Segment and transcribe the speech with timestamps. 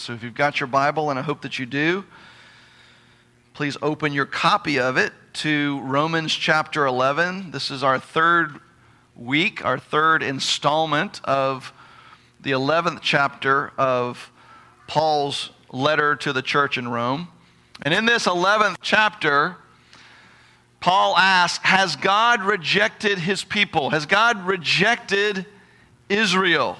[0.00, 2.04] So if you've got your Bible, and I hope that you do,
[3.52, 7.50] please open your copy of it to Romans chapter 11.
[7.50, 8.60] This is our third
[9.16, 11.72] week, our third installment of
[12.40, 14.30] the 11th chapter of
[14.86, 17.28] Paul's letter to the church in Rome.
[17.82, 19.56] And in this 11th chapter,
[20.80, 23.90] Paul asks Has God rejected his people?
[23.90, 25.46] Has God rejected
[26.08, 26.76] Israel?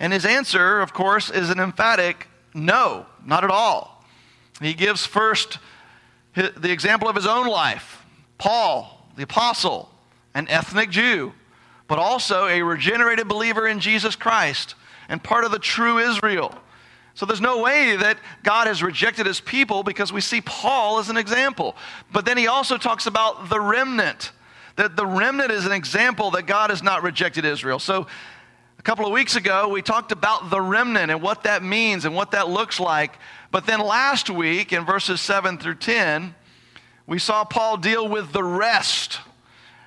[0.00, 4.04] And his answer, of course, is an emphatic no, not at all.
[4.60, 5.58] He gives first
[6.34, 8.04] the example of his own life
[8.38, 9.90] Paul, the apostle,
[10.34, 11.32] an ethnic Jew,
[11.86, 14.74] but also a regenerated believer in Jesus Christ
[15.08, 16.54] and part of the true Israel.
[17.14, 21.10] So there's no way that God has rejected his people because we see Paul as
[21.10, 21.76] an example.
[22.12, 24.32] But then he also talks about the remnant,
[24.76, 27.78] that the remnant is an example that God has not rejected Israel.
[27.78, 28.06] So
[28.80, 32.14] a couple of weeks ago, we talked about the remnant and what that means and
[32.14, 33.18] what that looks like.
[33.50, 36.34] But then last week, in verses 7 through 10,
[37.06, 39.20] we saw Paul deal with the rest.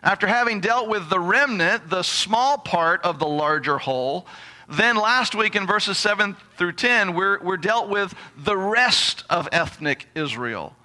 [0.03, 4.27] After having dealt with the remnant, the small part of the larger whole,
[4.69, 9.49] then last week in verses 7 through 10, we're, we're dealt with the rest of
[9.52, 10.75] ethnic Israel.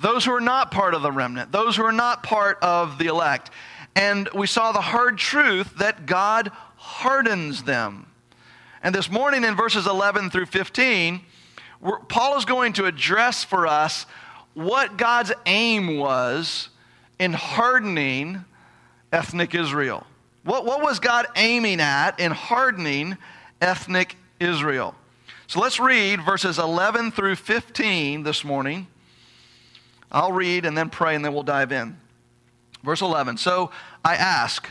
[0.00, 3.08] Those who are not part of the remnant, those who are not part of the
[3.08, 3.50] elect.
[3.94, 6.50] And we saw the hard truth that God
[6.86, 8.06] hardens them.
[8.80, 11.20] And this morning in verses 11 through 15,
[12.08, 14.06] Paul is going to address for us
[14.54, 16.68] what God's aim was
[17.18, 18.44] in hardening
[19.12, 20.06] ethnic Israel.
[20.44, 23.18] What, what was God aiming at in hardening
[23.60, 24.94] ethnic Israel?
[25.48, 28.86] So let's read verses 11 through 15 this morning.
[30.12, 31.98] I'll read and then pray and then we'll dive in.
[32.84, 33.38] Verse 11.
[33.38, 33.72] So
[34.04, 34.70] I ask,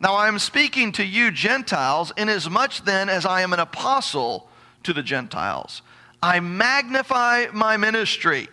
[0.00, 4.48] Now I am speaking to you Gentiles, inasmuch then as I am an apostle
[4.84, 5.82] to the Gentiles.
[6.22, 8.48] I magnify my ministry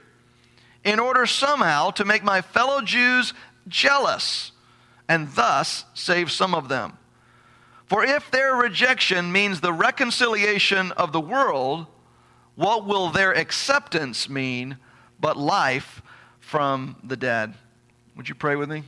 [0.84, 3.34] in order somehow to make my fellow Jews
[3.68, 4.52] jealous
[5.08, 6.98] and thus save some of them.
[7.86, 11.86] For if their rejection means the reconciliation of the world,
[12.56, 14.78] what will their acceptance mean
[15.20, 16.02] but life
[16.40, 17.54] from the dead?
[18.16, 18.84] Would you pray with me?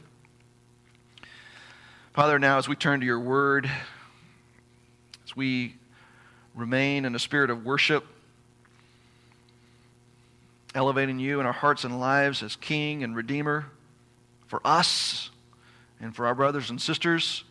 [2.18, 3.70] Father, now as we turn to your word,
[5.24, 5.76] as we
[6.56, 8.08] remain in a spirit of worship,
[10.74, 13.68] elevating you in our hearts and lives as King and Redeemer
[14.48, 15.30] for us
[16.02, 17.44] and for our brothers and sisters.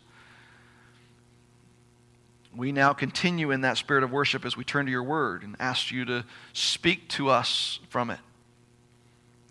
[2.53, 5.55] We now continue in that spirit of worship as we turn to your word and
[5.61, 8.19] ask you to speak to us from it.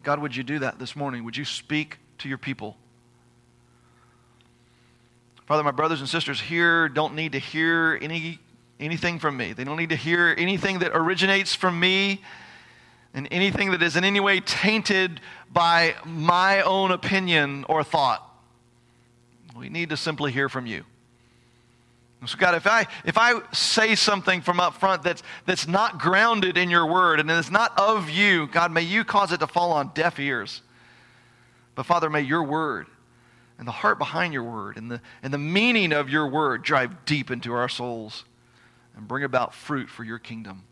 [0.03, 1.25] God, would you do that this morning?
[1.25, 2.77] Would you speak to your people?
[5.47, 8.41] Father, my brothers and sisters here don't need to hear any,
[8.81, 9.53] anything from me.
[9.53, 12.21] They don't need to hear anything that originates from me
[13.15, 15.21] and anything that is in any way tainted
[15.53, 18.23] by my own opinion or thought.
[19.57, 20.85] We need to simply hear from you.
[22.27, 26.57] So, God, if I, if I say something from up front that's, that's not grounded
[26.57, 29.73] in your word and it's not of you, God, may you cause it to fall
[29.73, 30.61] on deaf ears.
[31.77, 32.89] But, Father, may your word
[33.59, 37.05] and the heart behind your word and the, and the meaning of your word drive
[37.05, 38.25] deep into our souls
[38.97, 40.65] and bring about fruit for your kingdom.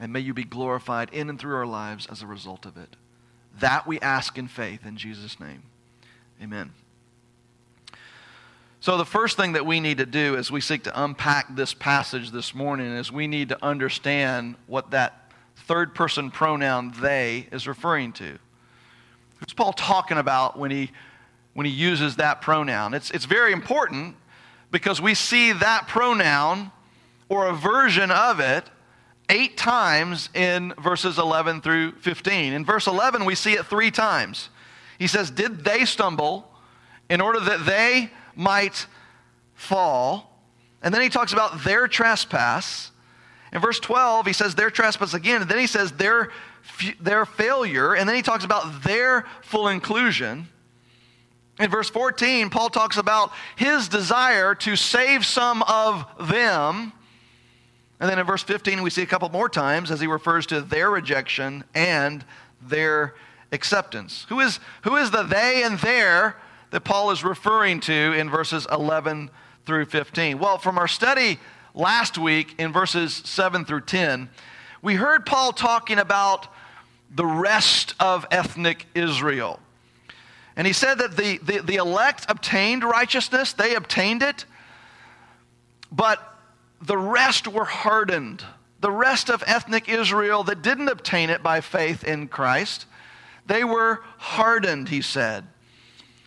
[0.00, 2.96] And may you be glorified in and through our lives as a result of it.
[3.58, 5.62] That we ask in faith in Jesus' name.
[6.42, 6.72] Amen.
[8.82, 11.74] So, the first thing that we need to do as we seek to unpack this
[11.74, 17.68] passage this morning is we need to understand what that third person pronoun they is
[17.68, 18.38] referring to.
[19.36, 20.92] Who's Paul talking about when he
[21.54, 22.94] when he uses that pronoun.
[22.94, 24.16] It's, it's very important
[24.70, 26.70] because we see that pronoun
[27.28, 28.68] or a version of it
[29.28, 32.52] eight times in verses 11 through 15.
[32.52, 34.50] In verse 11, we see it three times.
[34.98, 36.52] He says, Did they stumble
[37.08, 38.86] in order that they might
[39.54, 40.38] fall?
[40.82, 42.90] And then he talks about their trespass.
[43.52, 45.42] In verse 12, he says their trespass again.
[45.42, 46.30] And then he says their,
[47.00, 47.94] their failure.
[47.94, 50.48] And then he talks about their full inclusion.
[51.60, 56.94] In verse 14, Paul talks about his desire to save some of them.
[58.00, 60.62] And then in verse 15, we see a couple more times as he refers to
[60.62, 62.24] their rejection and
[62.62, 63.14] their
[63.52, 64.24] acceptance.
[64.30, 66.36] Who is, who is the they and their
[66.70, 69.28] that Paul is referring to in verses 11
[69.66, 70.38] through 15?
[70.38, 71.38] Well, from our study
[71.74, 74.30] last week in verses 7 through 10,
[74.80, 76.46] we heard Paul talking about
[77.14, 79.60] the rest of ethnic Israel.
[80.60, 84.44] And he said that the, the, the elect obtained righteousness, they obtained it,
[85.90, 86.22] but
[86.82, 88.44] the rest were hardened.
[88.82, 92.84] The rest of ethnic Israel that didn't obtain it by faith in Christ,
[93.46, 95.46] they were hardened, he said.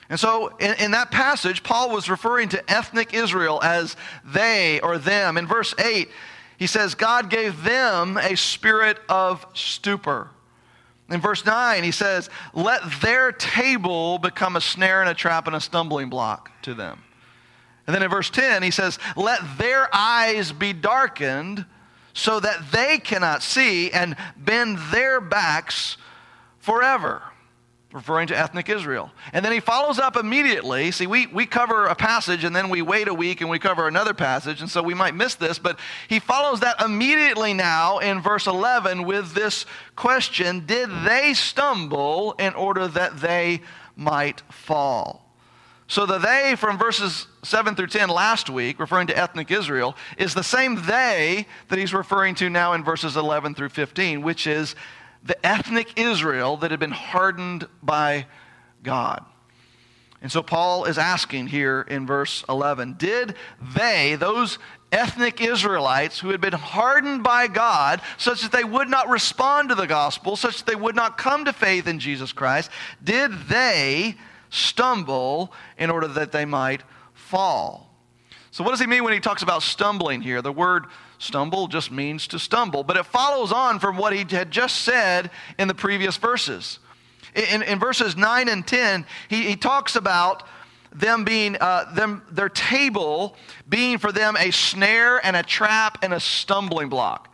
[0.09, 3.95] And so, in, in, that passage, Paul was referring to ethnic Israel as
[4.25, 5.38] they or them.
[5.38, 6.09] In verse 8,
[6.57, 10.31] he says, God gave them a spirit of stupor.
[11.13, 15.56] In verse 9, he says, Let their table become a snare and a trap and
[15.56, 17.04] a stumbling block to them.
[17.86, 21.65] And then in verse 10, he says, Let their eyes be darkened
[22.13, 25.98] so that they cannot see and bend their backs
[26.60, 27.21] forever
[27.94, 29.12] referring to ethnic Israel.
[29.31, 30.90] And then he follows up immediately.
[30.90, 33.88] See, we, we cover a passage and then we wait a week and we cover
[33.88, 38.19] another passage, and so we might miss this, but he follows that immediately now in
[38.19, 43.62] verse 11 with this question Did they stumble in order that they
[43.95, 45.24] might fall?
[45.86, 50.34] So the they from verses 7 through 10 last week, referring to ethnic Israel, is
[50.34, 54.75] the same they that he's referring to now in verses 11 through 15, which is
[55.24, 58.28] the ethnic Israel that had been hardened by
[58.84, 59.24] God.
[60.22, 63.36] And so Paul is asking here in verse 11 Did
[63.75, 64.58] they, those
[64.92, 69.75] ethnic Israelites who had been hardened by God, such that they would not respond to
[69.75, 72.69] the gospel, such that they would not come to faith in Jesus Christ,
[73.04, 74.16] did they
[74.50, 76.84] stumble in order that they might
[77.14, 77.93] fall?
[78.54, 80.40] So, what does he mean when he talks about stumbling here?
[80.40, 80.86] The word
[81.18, 82.84] Stumble just means to stumble.
[82.84, 86.78] But it follows on from what he had just said in the previous verses.
[87.34, 90.44] In, in verses 9 and 10, he, he talks about
[90.92, 93.36] them being uh, them their table
[93.68, 97.32] being for them a snare and a trap and a stumbling block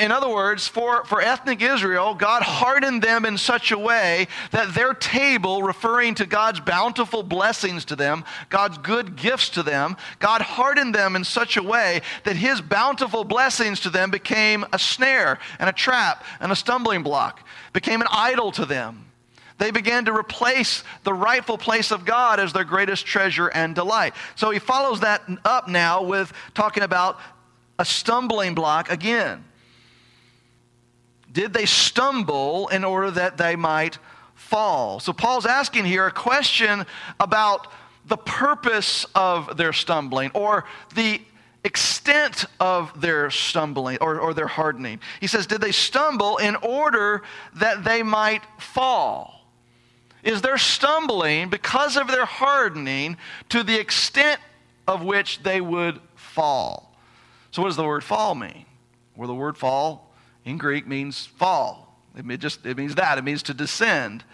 [0.00, 4.74] in other words, for, for ethnic Israel, God hardened them in such a way that
[4.74, 10.42] their table, referring to God's bountiful blessings to them, God's good gifts to them, God
[10.42, 15.38] hardened them in such a way that his bountiful blessings to them became a snare
[15.58, 19.06] and a trap and a stumbling block, became an idol to them.
[19.56, 24.14] They began to replace the rightful place of God as their greatest treasure and delight.
[24.34, 27.18] So he follows that up now with talking about
[27.78, 29.44] a stumbling block again.
[31.32, 33.98] Did they stumble in order that they might
[34.34, 35.00] fall?
[35.00, 36.84] So Paul's asking here a question
[37.18, 37.68] about
[38.06, 40.64] the purpose of their stumbling or
[40.94, 41.22] the
[41.64, 45.00] extent of their stumbling or, or their hardening.
[45.20, 47.22] He says, Did they stumble in order
[47.54, 49.46] that they might fall?
[50.22, 53.16] Is their stumbling because of their hardening
[53.48, 54.40] to the extent
[54.86, 56.96] of which they would fall?
[57.50, 58.64] So, what does the word fall mean?
[59.16, 60.11] Well, the word fall
[60.44, 62.00] in Greek means fall.
[62.16, 63.18] It, just, it means that.
[63.18, 64.24] It means to descend.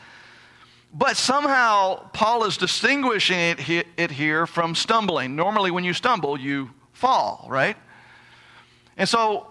[0.93, 5.37] But somehow Paul is distinguishing it, it here from stumbling.
[5.37, 7.77] Normally, when you stumble, you fall, right?
[8.97, 9.49] And so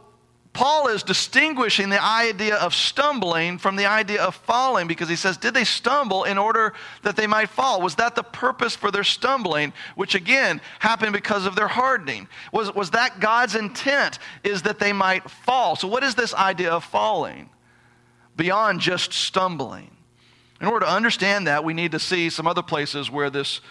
[0.57, 5.38] Paul is distinguishing the idea of stumbling from the idea of falling because he says,
[5.38, 6.73] Did they stumble in order
[7.04, 7.80] that they might fall?
[7.80, 12.28] Was that the purpose for their stumbling, which again happened because of their hardening?
[12.52, 15.76] Was, was that God's intent, is that they might fall?
[15.76, 17.52] So, what is this idea of falling
[18.35, 19.92] beyond just stumbling?
[20.59, 23.61] In order to understand that, we need to see some other places where this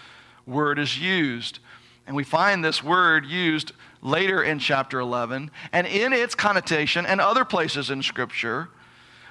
[0.45, 1.59] word is used.
[2.05, 5.51] And we find this word used later in chapter 11.
[5.71, 8.69] And in its connotation and other places in Scripture,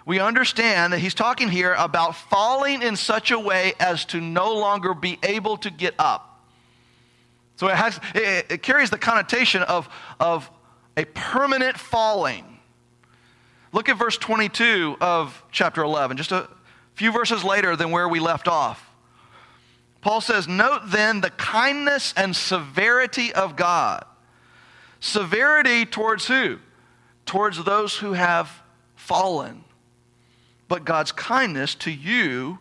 [0.05, 4.55] we understand that he's talking here about falling in such a way as to no
[4.55, 6.45] longer be able to get up.
[7.57, 9.89] So it, has, it, it carries the connotation of,
[10.21, 10.51] of
[10.97, 12.45] a permanent falling.
[13.73, 16.49] Look at verse 22 of chapter 11, just a
[16.95, 18.91] few verses later than where we left off.
[20.03, 24.05] Paul says, Note then the kindness and severity of God
[25.01, 26.59] Severity towards who?
[27.25, 28.51] Towards those who have
[28.95, 29.65] fallen.
[30.69, 32.59] But God's kindness to you,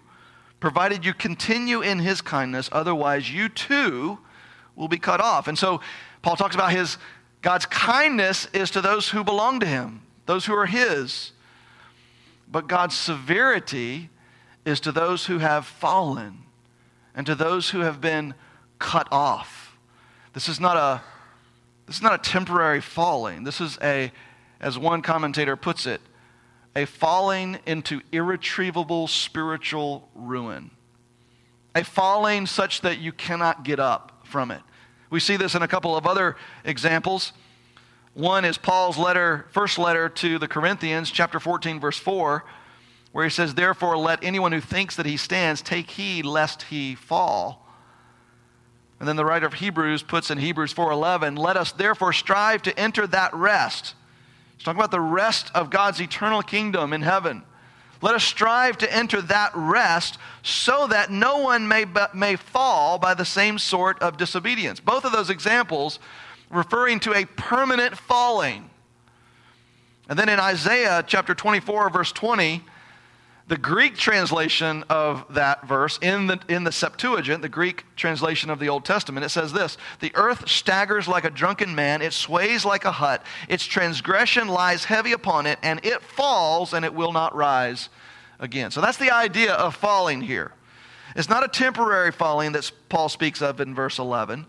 [0.60, 4.20] provided you continue in his kindness, otherwise you too
[4.76, 5.48] will be cut off.
[5.48, 5.82] And so
[6.22, 6.98] Paul talks about his
[7.42, 11.32] God's kindness is to those who belong to him, those who are his.
[12.52, 14.10] But God's severity
[14.66, 16.40] is to those who have fallen
[17.14, 18.34] and to those who have been
[18.80, 19.78] cut off.
[20.34, 21.04] This is not a
[21.86, 23.44] This is not a temporary falling.
[23.44, 24.12] This is a,
[24.60, 26.02] as one commentator puts it,
[26.76, 30.72] a falling into irretrievable spiritual ruin.
[31.74, 34.62] A falling such that you cannot get up from it.
[35.10, 37.34] We see this in a couple of other examples.
[38.14, 42.44] One is Paul's letter, first letter to the Corinthians, chapter 14, verse 4,
[43.12, 46.96] where he says, Therefore, let anyone who thinks that he stands take heed lest he
[46.96, 47.65] fall.
[49.06, 52.76] And then the writer of Hebrews puts in Hebrews 4:11, "Let us therefore strive to
[52.76, 53.94] enter that rest."
[54.58, 57.44] He's talking about the rest of God's eternal kingdom in heaven.
[58.02, 61.86] Let us strive to enter that rest so that no one may,
[62.16, 64.80] may fall by the same sort of disobedience.
[64.80, 66.00] Both of those examples
[66.50, 68.72] referring to a permanent falling.
[70.10, 72.66] And then in Isaiah chapter 24, verse 20,
[73.48, 78.60] the Greek translation of that verse in the, in the Septuagint, the Greek translation of
[78.60, 82.66] the Old Testament, it says this The earth staggers like a drunken man, it sways
[82.66, 87.12] like a hut, its transgression lies heavy upon it, and it falls and it will
[87.12, 87.90] not rise
[88.40, 88.72] again.
[88.72, 90.52] So that's the idea of falling here.
[91.16, 94.48] It's not a temporary falling that Paul speaks of in verse 11,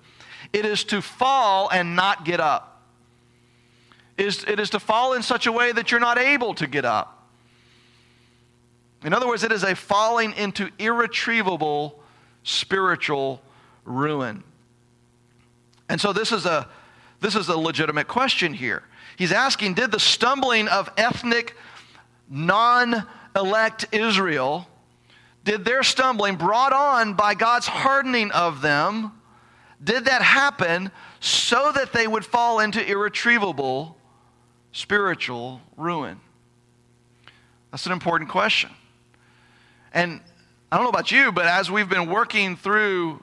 [0.54, 2.72] it is to fall and not get up.
[4.16, 7.15] It is to fall in such a way that you're not able to get up.
[9.04, 12.00] In other words, it is a falling into irretrievable
[12.42, 13.40] spiritual
[13.84, 14.42] ruin.
[15.88, 16.68] And so this is a
[17.20, 18.82] this is a legitimate question here.
[19.16, 21.56] He's asking did the stumbling of ethnic
[22.28, 24.68] non-elect Israel
[25.44, 29.12] did their stumbling brought on by God's hardening of them
[29.82, 33.96] did that happen so that they would fall into irretrievable
[34.72, 36.20] spiritual ruin?
[37.70, 38.70] That's an important question.
[39.96, 40.20] And
[40.70, 43.22] I don't know about you, but as we've been working through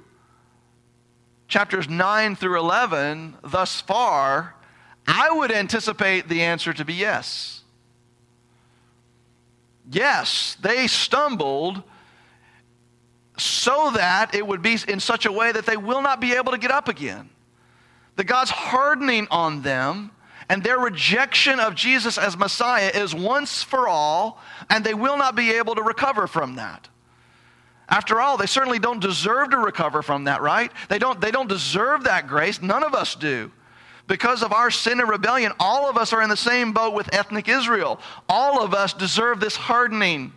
[1.47, 4.55] chapters 9 through 11 thus far,
[5.05, 7.61] I would anticipate the answer to be yes.
[9.91, 11.83] Yes, they stumbled
[13.37, 16.53] so that it would be in such a way that they will not be able
[16.53, 17.29] to get up again.
[18.15, 20.09] That God's hardening on them
[20.49, 25.35] and their rejection of Jesus as Messiah is once for all, and they will not
[25.35, 26.89] be able to recover from that.
[27.89, 30.71] After all, they certainly don't deserve to recover from that, right?
[30.89, 32.61] They don't, they don't deserve that grace.
[32.61, 33.51] None of us do.
[34.07, 37.13] Because of our sin and rebellion, all of us are in the same boat with
[37.13, 37.99] ethnic Israel.
[38.27, 40.33] All of us deserve this hardening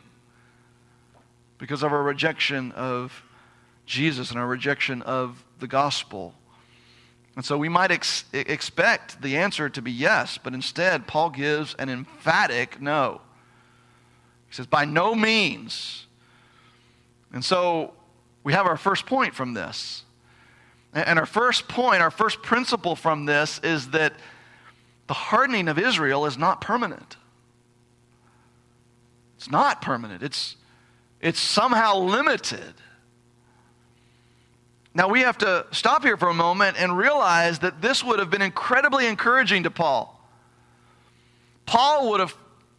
[1.59, 3.25] because of our rejection of
[3.87, 6.35] Jesus and our rejection of the gospel.
[7.37, 11.75] And so we might ex- expect the answer to be yes, but instead, Paul gives
[11.75, 13.21] an emphatic no.
[14.49, 16.07] He says, by no means.
[17.33, 17.93] And so
[18.43, 20.05] we have our first point from this.
[20.95, 24.15] And our first point, our first principle from this is that
[25.09, 27.19] the hardening of Israel is not permanent.
[29.37, 30.57] It's not permanent, it's,
[31.21, 32.75] it's somehow limited.
[34.97, 38.31] Now we have to stop here for a moment and realize that this would have
[38.31, 40.19] been incredibly encouraging to Paul.
[41.67, 42.35] Paul would have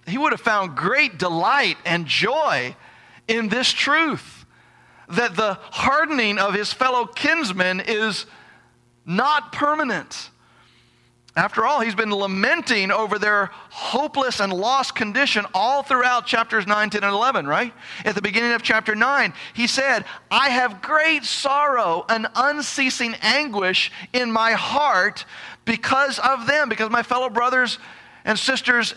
[0.07, 2.75] he would have found great delight and joy
[3.27, 4.45] in this truth
[5.09, 8.25] that the hardening of his fellow kinsmen is
[9.05, 10.31] not permanent.
[11.37, 16.89] After all, he's been lamenting over their hopeless and lost condition all throughout chapters 9,
[16.89, 17.75] 10, and 11, right?
[18.05, 23.91] At the beginning of chapter 9, he said, I have great sorrow and unceasing anguish
[24.13, 25.25] in my heart
[25.63, 27.77] because of them, because my fellow brothers
[28.25, 28.95] and sisters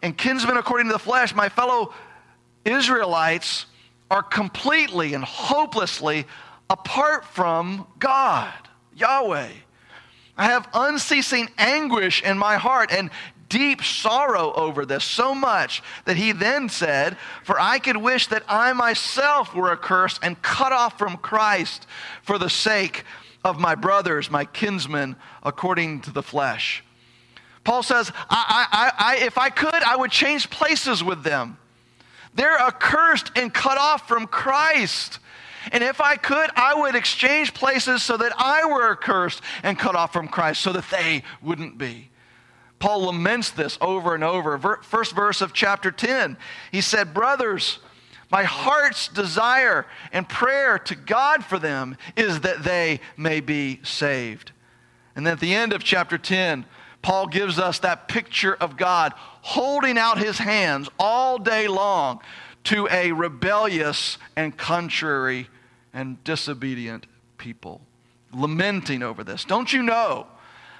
[0.00, 1.92] and kinsmen according to the flesh, my fellow
[2.64, 3.66] Israelites,
[4.10, 6.26] are completely and hopelessly
[6.70, 8.54] apart from God,
[8.96, 9.50] Yahweh.
[10.38, 13.10] I have unceasing anguish in my heart and
[13.48, 18.44] deep sorrow over this, so much that he then said, For I could wish that
[18.48, 21.86] I myself were accursed and cut off from Christ
[22.22, 23.04] for the sake
[23.44, 26.84] of my brothers, my kinsmen, according to the flesh.
[27.64, 31.58] Paul says, I, I, I, if I could, I would change places with them.
[32.34, 35.18] They're accursed and cut off from Christ.
[35.72, 39.94] And if I could, I would exchange places so that I were accursed and cut
[39.94, 42.10] off from Christ so that they wouldn't be.
[42.78, 44.78] Paul laments this over and over.
[44.82, 46.36] First verse of chapter 10,
[46.70, 47.80] he said, Brothers,
[48.30, 54.52] my heart's desire and prayer to God for them is that they may be saved.
[55.16, 56.64] And then at the end of chapter 10,
[57.02, 62.20] Paul gives us that picture of God holding out his hands all day long
[62.64, 65.48] to a rebellious and contrary
[65.92, 67.06] and disobedient
[67.38, 67.80] people,
[68.32, 69.44] lamenting over this.
[69.44, 70.26] Don't you know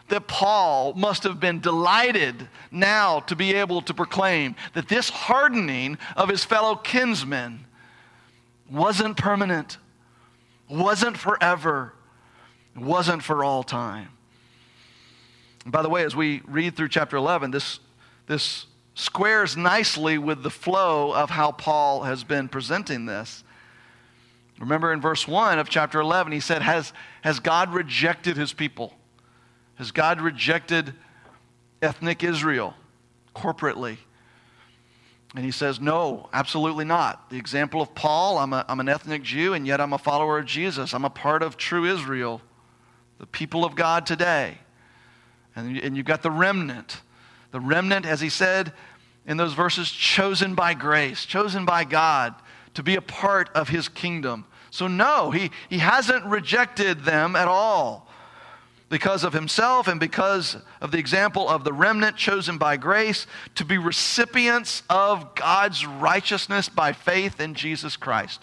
[0.09, 5.99] that Paul must have been delighted now to be able to proclaim that this hardening
[6.17, 7.67] of his fellow kinsmen
[8.71, 9.79] wasn't permanent,
[10.69, 11.95] wasn't forever,
[12.77, 14.09] wasn't for all time.
[15.67, 17.81] By the way, as we read through chapter 11, this,
[18.27, 18.67] this
[18.99, 23.45] squares nicely with the flow of how Paul has been presenting this.
[24.59, 28.93] Remember in verse 1 of chapter 11, he said, Has, has God rejected his people?
[29.77, 30.95] Has God rejected
[31.81, 32.75] ethnic Israel
[33.37, 33.99] corporately?
[35.37, 37.31] And he says, No, absolutely not.
[37.31, 40.41] The example of Paul, I'm, a, I'm an ethnic Jew, and yet I'm a follower
[40.41, 40.93] of Jesus.
[40.93, 42.43] I'm a part of true Israel,
[43.21, 44.59] the people of God today.
[45.55, 47.01] And, and you've got the remnant.
[47.51, 48.73] The remnant, as he said
[49.27, 52.35] in those verses, chosen by grace, chosen by God
[52.75, 54.45] to be a part of his kingdom.
[54.71, 58.09] So, no, he, he hasn't rejected them at all
[58.89, 63.65] because of himself and because of the example of the remnant chosen by grace to
[63.65, 68.43] be recipients of God's righteousness by faith in Jesus Christ.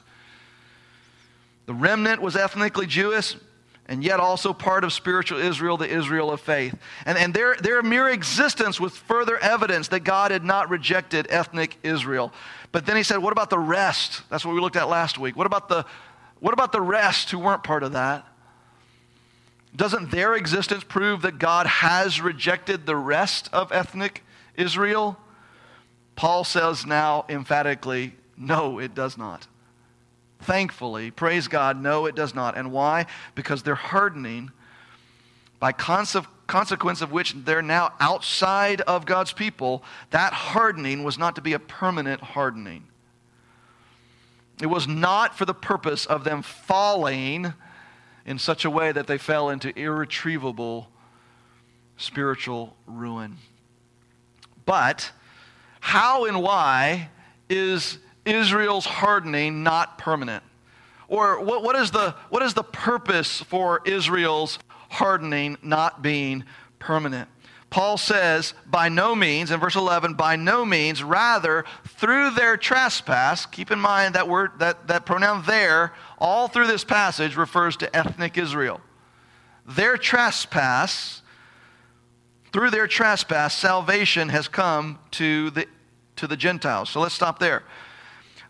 [1.65, 3.35] The remnant was ethnically Jewish
[3.87, 6.75] and yet also part of spiritual Israel, the Israel of faith.
[7.05, 11.77] And, and their, their mere existence was further evidence that God had not rejected ethnic
[11.83, 12.33] Israel.
[12.71, 14.23] But then he said, What about the rest?
[14.29, 15.35] That's what we looked at last week.
[15.35, 15.85] What about the,
[16.39, 18.25] what about the rest who weren't part of that?
[19.75, 24.23] Doesn't their existence prove that God has rejected the rest of ethnic
[24.55, 25.17] Israel?
[26.15, 29.47] Paul says now emphatically, no, it does not.
[30.45, 32.55] Thankfully, praise God, no, it does not.
[32.55, 33.07] And why?
[33.33, 34.51] Because they're hardening,
[35.59, 39.83] by consequence of which they're now outside of God's people.
[40.11, 42.83] That hardening was not to be a permanent hardening.
[44.61, 47.53] It was not for the purpose of them falling
[48.25, 50.89] in such a way that they fell into irretrievable
[51.97, 53.37] spiritual ruin.
[54.65, 55.11] But
[55.79, 57.09] how and why
[57.49, 60.43] is Israel's hardening not permanent?
[61.07, 64.59] Or what, what, is the, what is the purpose for Israel's
[64.89, 66.43] hardening not being
[66.79, 67.29] permanent?
[67.69, 73.45] Paul says, by no means, in verse 11, by no means, rather, through their trespass,
[73.45, 77.95] keep in mind that word, that, that pronoun there, all through this passage refers to
[77.95, 78.79] ethnic Israel.
[79.65, 81.21] Their trespass,
[82.53, 85.67] through their trespass, salvation has come to the,
[86.15, 86.89] to the Gentiles.
[86.89, 87.63] So let's stop there.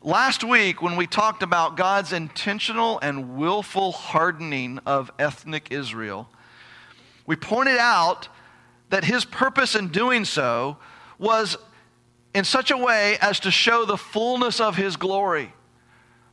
[0.06, 6.30] Last week, when we talked about God's intentional and willful hardening of ethnic Israel,
[7.26, 8.28] we pointed out
[8.92, 10.78] that his purpose in doing so
[11.18, 11.58] was
[12.36, 15.52] in such a way as to show the fullness of his glory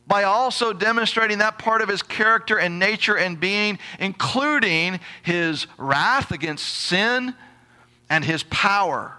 [0.05, 6.29] by also demonstrating that part of his character and nature and being, including his wrath
[6.29, 7.33] against sin
[8.07, 9.17] and his power.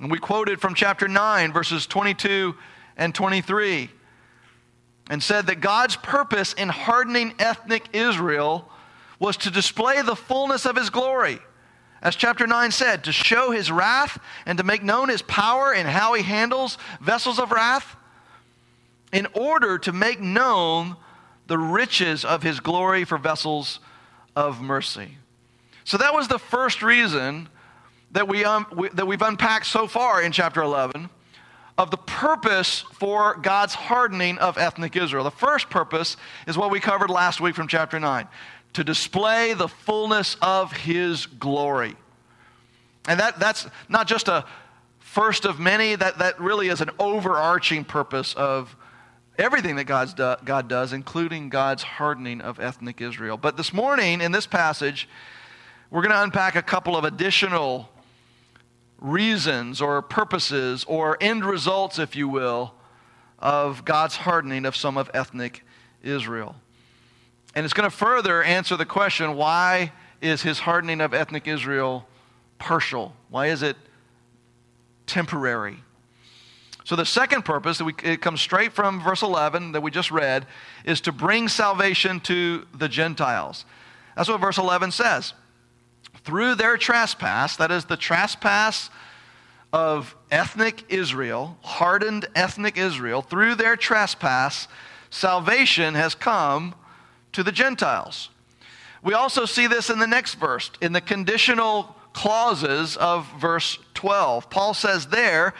[0.00, 2.56] And we quoted from chapter 9, verses 22
[2.96, 3.90] and 23,
[5.10, 8.68] and said that God's purpose in hardening ethnic Israel
[9.18, 11.40] was to display the fullness of his glory
[12.02, 15.88] as chapter 9 said, to show his wrath and to make known his power and
[15.88, 17.96] how he handles vessels of wrath,
[19.12, 20.96] in order to make known
[21.46, 23.78] the riches of his glory for vessels
[24.34, 25.18] of mercy.
[25.84, 27.48] So that was the first reason
[28.12, 31.08] that, we, um, we, that we've unpacked so far in chapter 11
[31.78, 35.24] of the purpose for God's hardening of ethnic Israel.
[35.24, 38.28] The first purpose is what we covered last week from chapter 9
[38.74, 41.96] to display the fullness of his glory.
[43.06, 44.44] And that, that's not just a
[44.98, 48.74] first of many, that, that really is an overarching purpose of
[49.38, 53.36] everything that God's do, God does, including God's hardening of ethnic Israel.
[53.36, 55.08] But this morning, in this passage,
[55.90, 57.90] we're going to unpack a couple of additional
[59.02, 62.72] reasons or purposes or end results, if you will,
[63.38, 65.64] of God's hardening of some of ethnic
[66.02, 66.54] Israel.
[67.54, 72.06] And it's going to further answer the question why is his hardening of ethnic Israel
[72.58, 73.14] partial?
[73.28, 73.76] Why is it
[75.06, 75.78] temporary?
[76.84, 80.10] So, the second purpose, that we, it comes straight from verse 11 that we just
[80.10, 80.46] read,
[80.84, 83.64] is to bring salvation to the Gentiles.
[84.16, 85.32] That's what verse 11 says.
[86.24, 88.90] Through their trespass, that is the trespass
[89.72, 94.68] of ethnic Israel, hardened ethnic Israel, through their trespass,
[95.10, 96.74] salvation has come
[97.32, 98.28] to the Gentiles.
[99.02, 104.50] We also see this in the next verse, in the conditional clauses of verse 12.
[104.50, 105.54] Paul says there,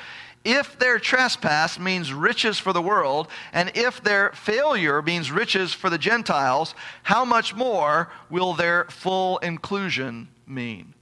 [0.45, 5.88] if their trespass means riches for the world, and if their failure means riches for
[5.88, 10.95] the Gentiles, how much more will their full inclusion mean?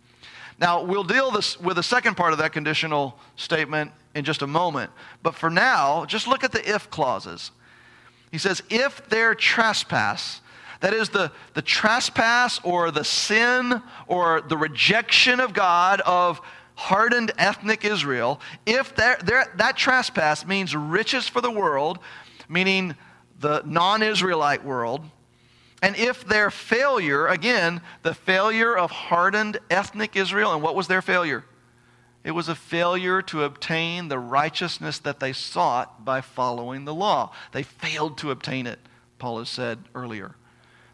[0.59, 4.47] Now, we'll deal this with the second part of that conditional statement in just a
[4.47, 4.91] moment.
[5.23, 7.51] But for now, just look at the if clauses.
[8.31, 10.41] He says, if their trespass,
[10.81, 16.41] that is the, the trespass or the sin or the rejection of God of
[16.75, 21.99] hardened ethnic Israel, if that trespass means riches for the world,
[22.49, 22.95] meaning
[23.39, 25.05] the non Israelite world,
[25.83, 31.03] and if their failure, again, the failure of hardened ethnic Israel, and what was their
[31.03, 31.45] failure?
[32.23, 37.33] It was a failure to obtain the righteousness that they sought by following the law.
[37.53, 38.79] They failed to obtain it,
[39.19, 40.37] Paul has said earlier.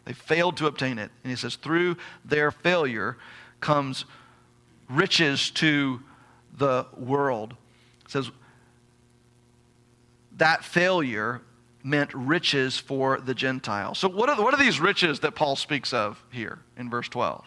[0.05, 1.11] They failed to obtain it.
[1.23, 3.17] And he says, through their failure
[3.59, 4.05] comes
[4.89, 6.01] riches to
[6.57, 7.55] the world.
[8.05, 8.31] It says,
[10.37, 11.41] that failure
[11.83, 13.97] meant riches for the Gentiles.
[13.97, 17.45] So, what are, what are these riches that Paul speaks of here in verse 12?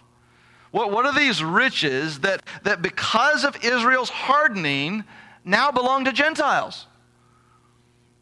[0.71, 5.05] What, what are these riches that, that because of Israel's hardening
[5.45, 6.87] now belong to Gentiles?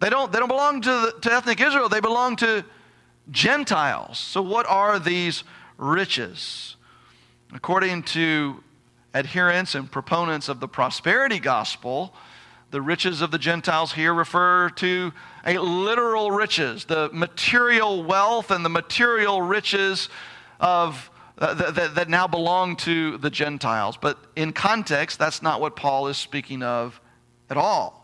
[0.01, 2.65] They don't, they don't belong to, the, to ethnic Israel, they belong to
[3.31, 4.19] Gentiles.
[4.19, 5.45] So, what are these
[5.77, 6.77] riches?
[7.53, 8.63] According to
[9.15, 12.15] adherents and proponents of the prosperity gospel,
[12.71, 15.13] the riches of the Gentiles here refer to
[15.57, 20.09] literal riches, the material wealth and the material riches
[20.61, 23.97] of uh, that, that now belong to the Gentiles.
[23.97, 27.01] But in context, that's not what Paul is speaking of
[27.49, 27.99] at all.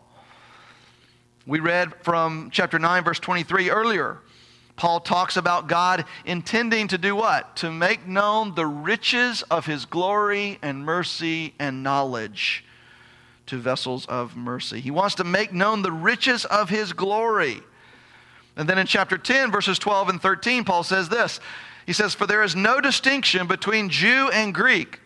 [1.45, 4.19] We read from chapter 9, verse 23 earlier.
[4.77, 7.57] Paul talks about God intending to do what?
[7.57, 12.63] To make known the riches of his glory and mercy and knowledge
[13.47, 14.79] to vessels of mercy.
[14.79, 17.61] He wants to make known the riches of his glory.
[18.55, 21.39] And then in chapter 10, verses 12 and 13, Paul says this
[21.85, 24.99] He says, For there is no distinction between Jew and Greek,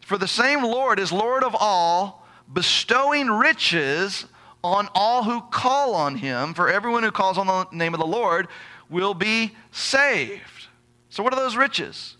[0.00, 4.26] for the same Lord is Lord of all, bestowing riches
[4.62, 6.54] on all who call on him.
[6.54, 8.48] For everyone who calls on the name of the Lord
[8.88, 10.68] will be saved.
[11.08, 12.15] So, what are those riches?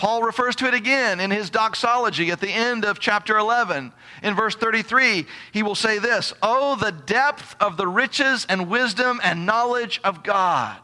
[0.00, 3.92] Paul refers to it again in his doxology at the end of chapter 11.
[4.22, 9.20] In verse 33, he will say this Oh, the depth of the riches and wisdom
[9.22, 10.78] and knowledge of God.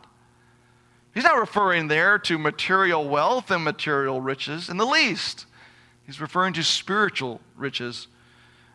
[1.14, 5.46] He's not referring there to material wealth and material riches in the least.
[6.04, 8.08] He's referring to spiritual riches,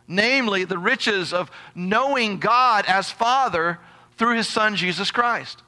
[0.08, 3.78] namely the riches of knowing God as Father
[4.16, 5.62] through his Son, Jesus Christ.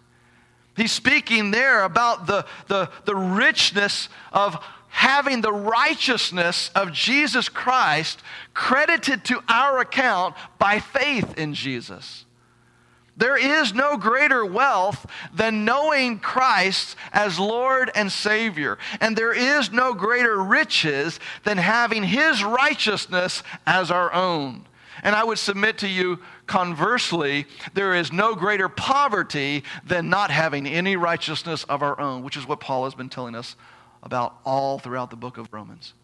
[0.77, 8.21] He's speaking there about the, the, the richness of having the righteousness of Jesus Christ
[8.55, 12.25] credited to our account by faith in Jesus.
[13.17, 18.79] There is no greater wealth than knowing Christ as Lord and Savior.
[19.01, 24.67] And there is no greater riches than having His righteousness as our own.
[25.03, 30.67] And I would submit to you, conversely, there is no greater poverty than not having
[30.67, 33.57] any righteousness of our own, which is what Paul has been telling us
[34.03, 35.95] about all throughout the book of Romans.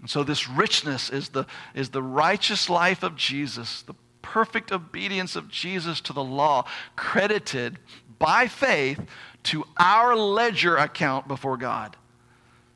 [0.00, 5.36] And so, this richness is the, is the righteous life of Jesus, the perfect obedience
[5.36, 6.64] of Jesus to the law,
[6.96, 7.78] credited
[8.18, 9.00] by faith
[9.44, 11.96] to our ledger account before God.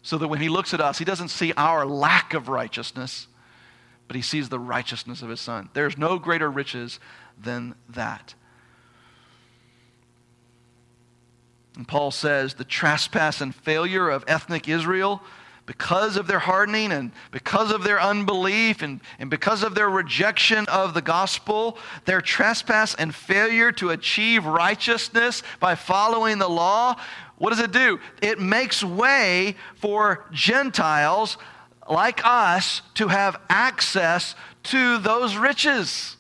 [0.03, 3.27] So that when he looks at us, he doesn't see our lack of righteousness
[4.07, 5.69] but he sees the righteousness of his son.
[5.75, 7.01] There's no greater riches
[7.41, 8.35] than that.
[11.77, 15.23] And Paul says the trespass and failure of ethnic Israel
[15.67, 20.65] because of their hardening and because of their unbelief and, and because of their rejection
[20.69, 26.95] of the gospel, their trespass and failure to achieve righteousness by following the law,
[27.37, 27.99] what does it do?
[28.23, 31.37] It makes way for Gentiles
[31.91, 36.17] like us to have access to those riches.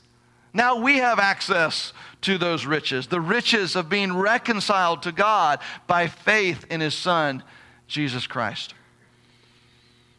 [0.52, 6.06] Now we have access to those riches, the riches of being reconciled to God by
[6.06, 7.42] faith in His Son,
[7.86, 8.74] Jesus Christ.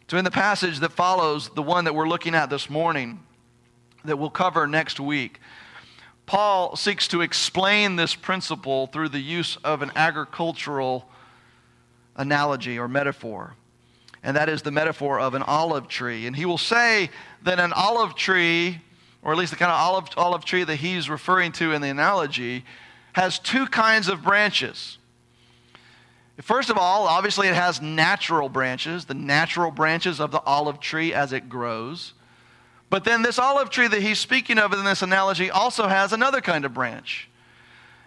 [0.09, 3.19] So, in the passage that follows, the one that we're looking at this morning,
[4.05, 5.39] that we'll cover next week,
[6.25, 11.09] Paul seeks to explain this principle through the use of an agricultural
[12.15, 13.55] analogy or metaphor
[14.23, 16.27] and that is the metaphor of an olive tree.
[16.27, 17.09] And he will say
[17.43, 18.81] that an olive tree,
[19.21, 21.89] or at least the kind of olive, olive tree that he's referring to in the
[21.89, 22.65] analogy,
[23.13, 24.97] has two kinds of branches.
[26.41, 31.13] First of all, obviously, it has natural branches, the natural branches of the olive tree
[31.13, 32.13] as it grows.
[32.89, 36.39] But then, this olive tree that he's speaking of in this analogy also has another
[36.39, 37.26] kind of branch.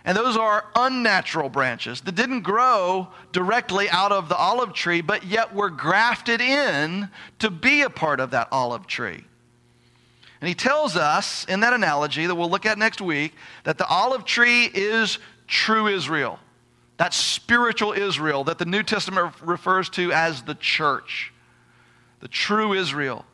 [0.05, 5.25] And those are unnatural branches that didn't grow directly out of the olive tree, but
[5.27, 9.25] yet were grafted in to be a part of that olive tree.
[10.41, 13.35] And he tells us in that analogy that we'll look at next week
[13.65, 16.39] that the olive tree is true Israel.
[16.97, 21.33] That spiritual Israel that the New Testament refers to as the church.
[22.21, 23.25] The true Israel,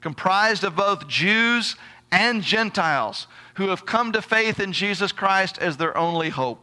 [0.00, 1.76] comprised of both Jews
[2.10, 6.60] and Gentiles who have come to faith in Jesus Christ as their only hope.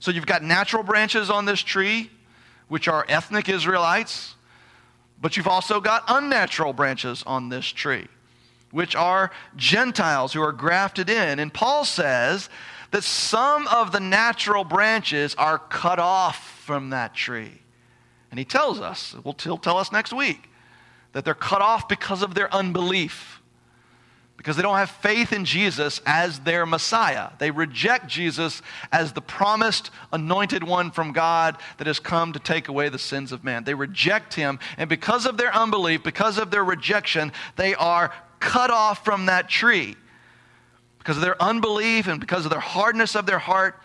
[0.00, 2.10] So you've got natural branches on this tree,
[2.68, 4.34] which are ethnic Israelites,
[5.20, 8.06] but you've also got unnatural branches on this tree,
[8.70, 11.40] which are Gentiles who are grafted in.
[11.40, 12.48] And Paul says
[12.90, 17.60] that some of the natural branches are cut off from that tree.
[18.30, 20.48] And he tells us, well, he'll tell us next week,
[21.12, 23.37] that they're cut off because of their unbelief
[24.38, 27.30] because they don't have faith in Jesus as their Messiah.
[27.38, 32.68] They reject Jesus as the promised anointed one from God that has come to take
[32.68, 33.64] away the sins of man.
[33.64, 38.70] They reject him, and because of their unbelief, because of their rejection, they are cut
[38.70, 39.96] off from that tree.
[40.98, 43.80] Because of their unbelief and because of their hardness of their heart,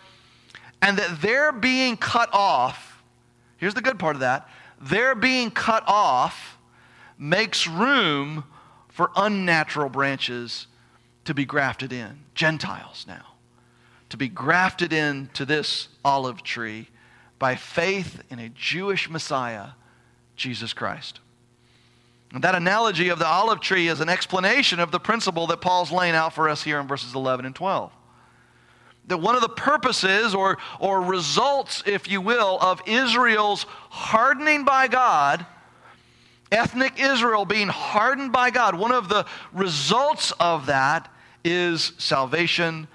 [0.80, 3.02] and that they're being cut off.
[3.56, 4.48] Here's the good part of that
[4.80, 6.58] they're being cut off
[7.18, 8.44] makes room
[8.94, 10.68] for unnatural branches
[11.24, 13.26] to be grafted in, Gentiles now,
[14.08, 16.86] to be grafted into this olive tree
[17.40, 19.70] by faith in a Jewish Messiah,
[20.36, 21.18] Jesus Christ.
[22.32, 25.90] And that analogy of the olive tree is an explanation of the principle that Paul's
[25.90, 27.90] laying out for us here in verses 11 and 12.
[29.08, 34.86] That one of the purposes or, or results, if you will, of Israel's hardening by
[34.86, 35.44] God
[36.52, 41.12] ethnic Israel being hardened by God, one of the results of that
[41.44, 42.88] is salvation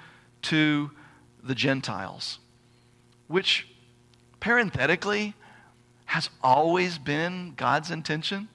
[0.44, 0.92] to
[1.44, 2.40] the Gentiles,
[3.28, 3.68] which
[4.40, 5.34] parenthetically
[6.06, 8.48] has always been God's intention.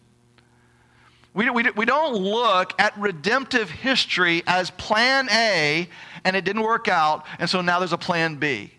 [1.34, 5.88] We, we, we don't look at redemptive history as plan A
[6.24, 8.72] and it didn't work out, and so now there's a plan B.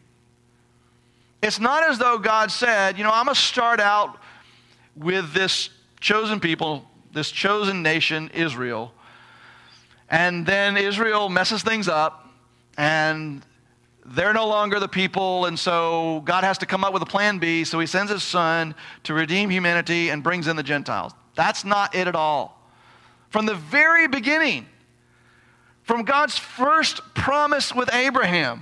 [1.41, 4.17] It's not as though God said, you know, I'm going to start out
[4.95, 5.69] with this
[6.05, 8.93] chosen people, this chosen nation, Israel.
[10.07, 12.29] And then Israel messes things up,
[12.77, 13.43] and
[14.05, 17.39] they're no longer the people, and so God has to come up with a plan
[17.39, 17.63] B.
[17.63, 21.11] So he sends his son to redeem humanity and brings in the Gentiles.
[21.33, 22.61] That's not it at all.
[23.29, 24.67] From the very beginning,
[25.81, 28.61] from God's first promise with Abraham,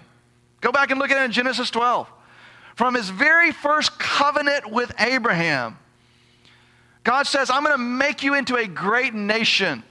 [0.62, 2.10] go back and look at it in Genesis 12.
[2.78, 5.78] From his very first covenant with Abraham,
[7.04, 9.84] God says, I'm going to make you into a great nation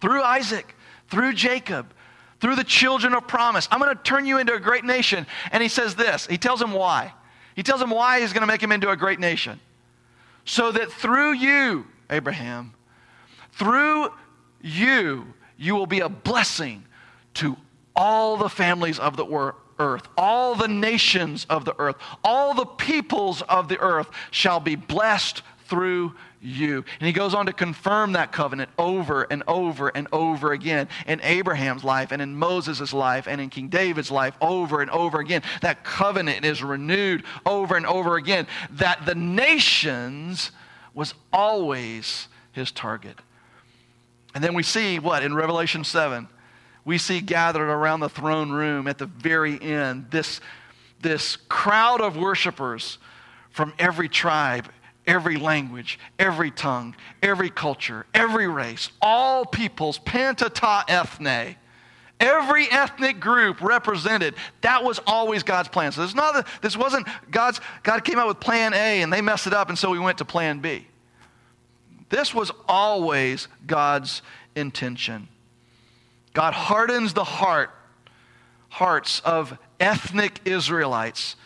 [0.00, 0.74] through Isaac,
[1.08, 1.92] through Jacob,
[2.40, 3.68] through the children of promise.
[3.70, 5.26] I'm going to turn you into a great nation.
[5.52, 7.12] And he says this He tells him why.
[7.54, 9.60] He tells him why he's going to make him into a great nation.
[10.44, 12.74] So that through you, Abraham,
[13.52, 14.10] through
[14.62, 16.84] you, you will be a blessing
[17.34, 17.56] to
[17.94, 23.42] all the families of the earth, all the nations of the earth, all the peoples
[23.42, 26.84] of the earth shall be blessed through you.
[26.98, 31.20] And he goes on to confirm that covenant over and over and over again in
[31.22, 35.42] Abraham's life and in Moses' life and in King David's life over and over again.
[35.62, 38.46] That covenant is renewed over and over again.
[38.72, 40.50] That the nations
[40.92, 43.16] was always his target.
[44.34, 46.28] And then we see what in Revelation 7?
[46.84, 50.40] We see gathered around the throne room at the very end this,
[51.00, 52.98] this crowd of worshipers
[53.50, 54.70] from every tribe
[55.06, 61.56] every language, every tongue, every culture, every race, all peoples, panta ta ethne,
[62.18, 64.34] every ethnic group represented.
[64.60, 65.92] That was always God's plan.
[65.92, 69.46] So this, not this wasn't God's, God came out with plan A and they messed
[69.46, 70.86] it up and so we went to plan B.
[72.10, 74.22] This was always God's
[74.54, 75.28] intention.
[76.32, 77.70] God hardens the heart,
[78.68, 81.36] hearts of ethnic Israelites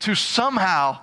[0.00, 0.98] to somehow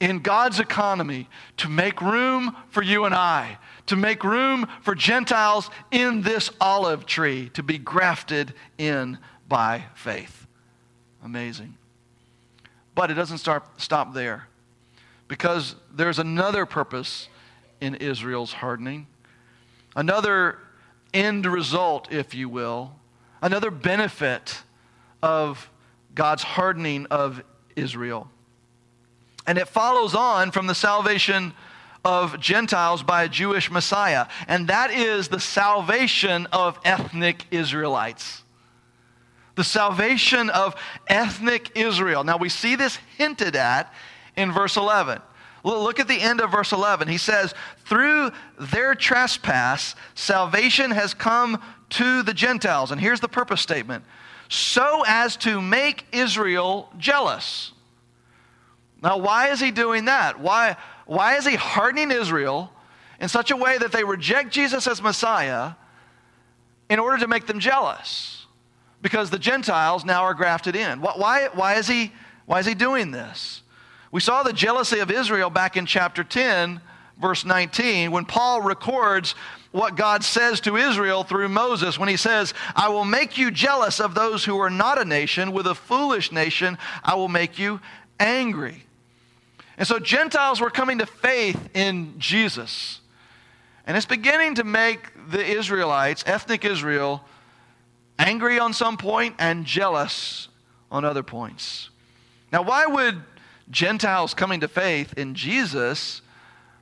[0.00, 5.70] in God's economy to make room for you and I, to make room for Gentiles
[5.90, 10.46] in this olive tree to be grafted in by faith.
[11.22, 11.76] Amazing.
[12.94, 14.48] But it doesn't start, stop there
[15.28, 17.28] because there's another purpose
[17.80, 19.06] in Israel's hardening,
[19.94, 20.58] another
[21.12, 22.92] end result, if you will,
[23.42, 24.62] another benefit
[25.22, 25.70] of
[26.14, 27.42] God's hardening of
[27.76, 28.30] Israel.
[29.50, 31.52] And it follows on from the salvation
[32.04, 38.44] of Gentiles by a Jewish Messiah, and that is the salvation of ethnic Israelites.
[39.56, 40.76] The salvation of
[41.08, 42.22] ethnic Israel.
[42.22, 43.92] Now we see this hinted at
[44.36, 45.20] in verse 11.
[45.64, 47.08] Look at the end of verse 11.
[47.08, 47.52] He says,
[47.86, 52.92] Through their trespass, salvation has come to the Gentiles.
[52.92, 54.04] And here's the purpose statement
[54.48, 57.72] so as to make Israel jealous.
[59.02, 60.40] Now, why is he doing that?
[60.40, 62.72] Why, why is he hardening Israel
[63.18, 65.72] in such a way that they reject Jesus as Messiah
[66.88, 68.46] in order to make them jealous?
[69.00, 71.00] Because the Gentiles now are grafted in.
[71.00, 72.12] Why, why, is, he,
[72.44, 73.62] why is he doing this?
[74.12, 76.80] We saw the jealousy of Israel back in chapter 10,
[77.18, 79.34] verse 19, when Paul records
[79.72, 84.00] what God says to Israel through Moses when he says, I will make you jealous
[84.00, 85.52] of those who are not a nation.
[85.52, 87.80] With a foolish nation, I will make you
[88.18, 88.84] angry.
[89.80, 93.00] And so Gentiles were coming to faith in Jesus.
[93.86, 97.24] And it's beginning to make the Israelites, ethnic Israel,
[98.18, 100.46] angry on some point and jealous
[100.92, 101.90] on other points.
[102.52, 103.22] Now, why would
[103.70, 106.22] Gentiles coming to faith in Jesus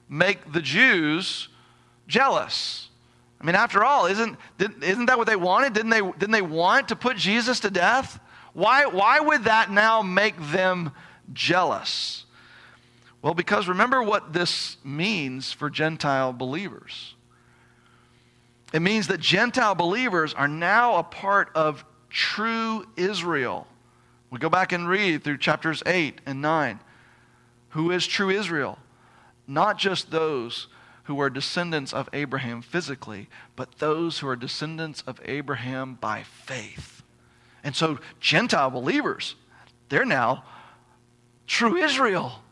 [0.09, 1.49] make the Jews
[2.07, 2.89] jealous.
[3.41, 5.75] I mean, after all, isn't, isn't that what they wanted?
[5.75, 8.19] Didn't they, didn't they want to put Jesus to death?
[8.53, 10.91] Why, why would that now make them
[11.33, 12.25] jealous?
[13.21, 17.15] Well, because remember what this means for Gentile believers.
[18.73, 23.67] It means that Gentile believers are now a part of true Israel.
[24.31, 26.81] We go back and read through chapters 8 and 9.
[27.71, 28.79] Who is true Israel?
[29.47, 30.69] Not just those
[31.05, 37.03] who are descendants of Abraham physically, but those who are descendants of Abraham by faith.
[37.65, 39.35] And so, Gentile believers,
[39.89, 40.45] they're now
[41.47, 42.43] true Israel.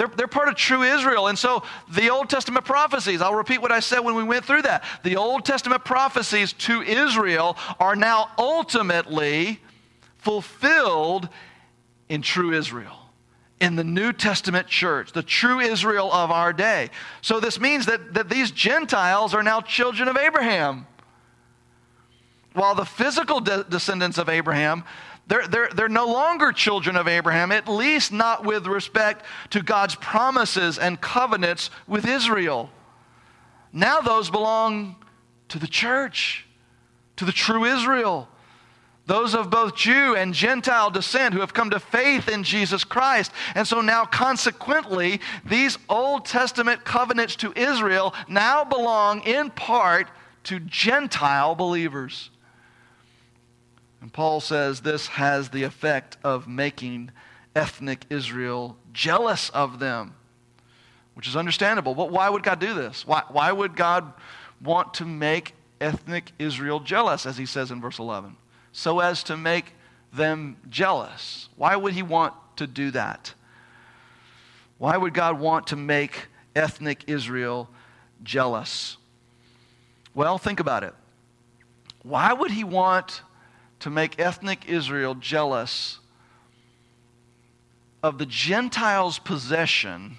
[0.00, 1.26] They're, they're part of true Israel.
[1.26, 4.62] And so, the Old Testament prophecies, I'll repeat what I said when we went through
[4.62, 4.82] that.
[5.02, 9.60] The Old Testament prophecies to Israel are now ultimately
[10.16, 11.28] fulfilled
[12.08, 12.96] in true Israel
[13.60, 16.88] in the New Testament church, the true Israel of our day.
[17.20, 20.86] So this means that, that these Gentiles are now children of Abraham.
[22.54, 24.82] While the physical de- descendants of Abraham,
[25.30, 29.94] they're, they're, they're no longer children of Abraham, at least not with respect to God's
[29.94, 32.68] promises and covenants with Israel.
[33.72, 34.96] Now those belong
[35.48, 36.46] to the church,
[37.16, 38.28] to the true Israel
[39.10, 43.32] those of both Jew and Gentile descent who have come to faith in Jesus Christ.
[43.56, 50.08] And so now, consequently, these Old Testament covenants to Israel now belong in part
[50.44, 52.30] to Gentile believers.
[54.00, 57.10] And Paul says this has the effect of making
[57.54, 60.14] ethnic Israel jealous of them,
[61.14, 61.94] which is understandable.
[61.94, 63.06] But why would God do this?
[63.06, 64.12] Why, why would God
[64.62, 68.36] want to make ethnic Israel jealous, as he says in verse 11?
[68.72, 69.72] so as to make
[70.12, 71.48] them jealous.
[71.56, 73.34] Why would he want to do that?
[74.78, 77.68] Why would God want to make ethnic Israel
[78.22, 78.96] jealous?
[80.14, 80.94] Well, think about it.
[82.02, 83.22] Why would he want
[83.80, 85.98] to make ethnic Israel jealous
[88.02, 90.16] of the Gentiles' possession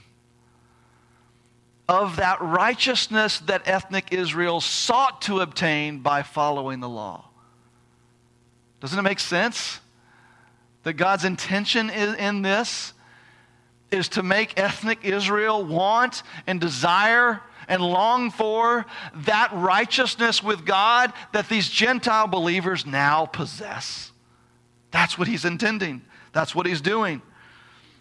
[1.88, 7.26] of that righteousness that ethnic Israel sought to obtain by following the law?
[8.80, 9.80] Doesn't it make sense
[10.84, 12.93] that God's intention in this
[13.91, 21.13] is to make ethnic Israel want and desire and long for that righteousness with God
[21.34, 24.12] that these Gentile believers now possess?
[24.91, 26.02] That's what he's intending.
[26.34, 27.21] That's what he's doing.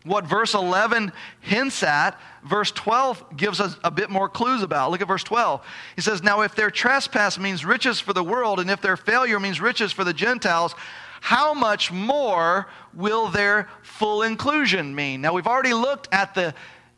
[0.05, 4.91] What verse 11 hints at, verse 12 gives us a bit more clues about.
[4.91, 5.65] Look at verse 12.
[5.95, 9.39] He says, Now if their trespass means riches for the world, and if their failure
[9.39, 10.75] means riches for the Gentiles,
[11.21, 15.21] how much more will their full inclusion mean?
[15.21, 16.55] Now we've already looked at the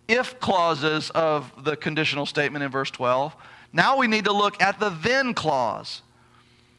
[0.08, 3.34] if clauses of the conditional statement in verse 12.
[3.72, 6.02] Now we need to look at the then clause.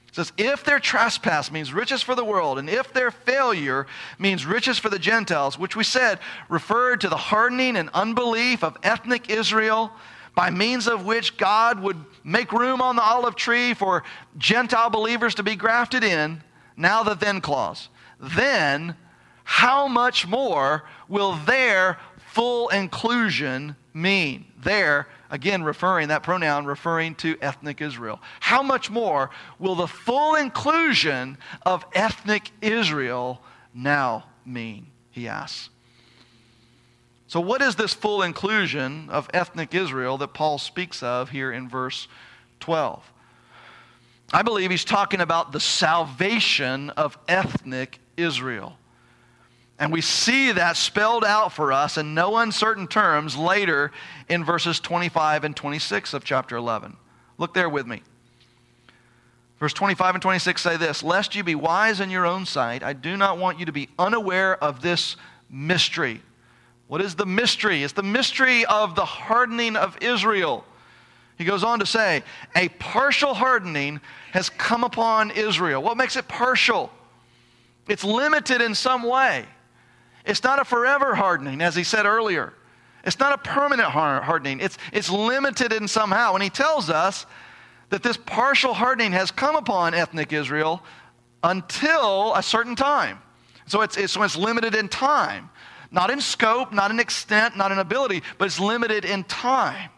[0.07, 3.87] It says, if their trespass means riches for the world, and if their failure
[4.19, 8.77] means riches for the Gentiles, which we said referred to the hardening and unbelief of
[8.83, 9.91] ethnic Israel,
[10.35, 14.03] by means of which God would make room on the olive tree for
[14.37, 16.43] Gentile believers to be grafted in,
[16.77, 17.89] now the then clause.
[18.19, 18.95] Then,
[19.43, 21.97] how much more will their
[22.33, 24.45] full inclusion mean?
[24.63, 28.21] There, Again, referring, that pronoun referring to ethnic Israel.
[28.39, 33.41] How much more will the full inclusion of ethnic Israel
[33.73, 34.85] now mean?
[35.09, 35.71] He asks.
[37.25, 41.67] So, what is this full inclusion of ethnic Israel that Paul speaks of here in
[41.67, 42.07] verse
[42.59, 43.03] 12?
[44.31, 48.77] I believe he's talking about the salvation of ethnic Israel.
[49.83, 53.91] And we see that spelled out for us in no uncertain terms later
[54.29, 56.95] in verses 25 and 26 of chapter 11.
[57.37, 58.01] Look there with me.
[59.59, 62.93] Verse 25 and 26 say this Lest you be wise in your own sight, I
[62.93, 65.17] do not want you to be unaware of this
[65.49, 66.21] mystery.
[66.87, 67.83] What is the mystery?
[67.83, 70.63] It's the mystery of the hardening of Israel.
[71.37, 72.23] He goes on to say,
[72.55, 73.99] A partial hardening
[74.31, 75.83] has come upon Israel.
[75.83, 76.89] What makes it partial?
[77.89, 79.45] It's limited in some way.
[80.25, 82.53] It's not a forever hardening, as he said earlier.
[83.03, 84.61] It's not a permanent hardening.
[84.61, 86.33] It's, it's limited in somehow.
[86.35, 87.25] And he tells us
[87.89, 90.81] that this partial hardening has come upon ethnic Israel
[91.43, 93.19] until a certain time.
[93.67, 95.49] So it's, it's, so it's limited in time.
[95.91, 99.89] Not in scope, not in extent, not in ability, but it's limited in time.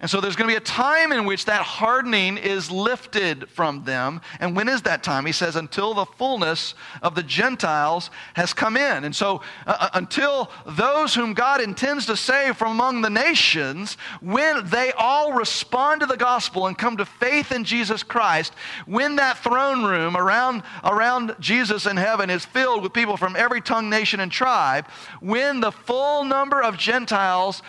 [0.00, 3.82] And so there's going to be a time in which that hardening is lifted from
[3.82, 4.20] them.
[4.38, 5.26] And when is that time?
[5.26, 9.04] He says, until the fullness of the Gentiles has come in.
[9.04, 13.96] And so uh, uh, until those whom God intends to save from among the nations,
[14.20, 18.54] when they all respond to the gospel and come to faith in Jesus Christ,
[18.86, 23.60] when that throne room around, around Jesus in heaven is filled with people from every
[23.60, 24.86] tongue, nation, and tribe,
[25.20, 27.62] when the full number of Gentiles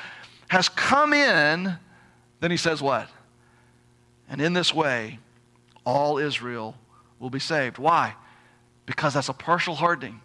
[0.49, 1.77] has come in,
[2.39, 3.09] then he says what?
[4.29, 5.19] And in this way,
[5.85, 6.75] all Israel
[7.19, 7.77] will be saved.
[7.77, 8.15] Why?
[8.85, 10.21] Because that's a partial hardening.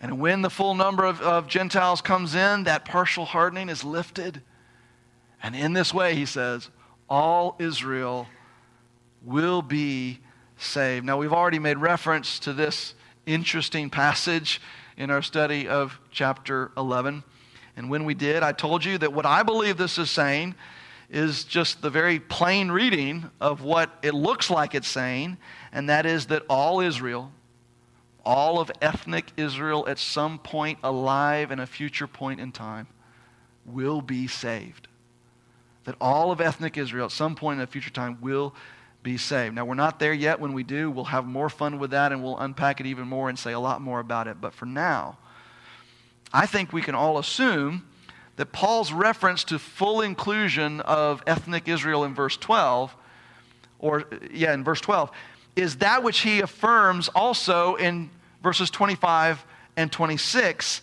[0.00, 4.42] And when the full number of, of Gentiles comes in, that partial hardening is lifted.
[5.42, 6.70] And in this way, he says,
[7.08, 8.26] all Israel
[9.22, 10.20] will be
[10.56, 11.04] saved.
[11.04, 12.94] Now, we've already made reference to this
[13.26, 14.60] interesting passage
[14.96, 17.22] in our study of chapter 11.
[17.76, 20.54] And when we did, I told you that what I believe this is saying
[21.10, 25.36] is just the very plain reading of what it looks like it's saying,
[25.72, 27.32] and that is that all Israel,
[28.24, 32.88] all of ethnic Israel at some point alive in a future point in time,
[33.64, 34.88] will be saved.
[35.84, 38.54] That all of ethnic Israel at some point in a future time will
[39.02, 39.54] be saved.
[39.54, 40.40] Now, we're not there yet.
[40.40, 43.28] When we do, we'll have more fun with that and we'll unpack it even more
[43.28, 44.40] and say a lot more about it.
[44.40, 45.18] But for now,
[46.32, 47.86] I think we can all assume
[48.36, 52.94] that Paul's reference to full inclusion of ethnic Israel in verse 12,
[53.78, 55.10] or yeah, in verse 12,
[55.56, 58.10] is that which he affirms also in
[58.42, 59.44] verses 25
[59.76, 60.82] and 26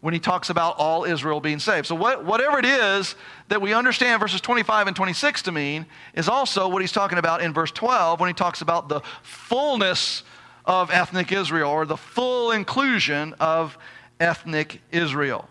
[0.00, 1.86] when he talks about all Israel being saved.
[1.86, 3.14] So, what, whatever it is
[3.48, 7.42] that we understand verses 25 and 26 to mean is also what he's talking about
[7.42, 10.22] in verse 12 when he talks about the fullness
[10.66, 13.78] of ethnic Israel or the full inclusion of
[14.20, 15.48] ethnic Israel.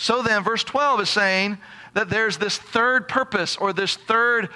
[0.00, 1.58] So then, verse 12 is saying
[1.92, 4.48] that there's this third purpose or this third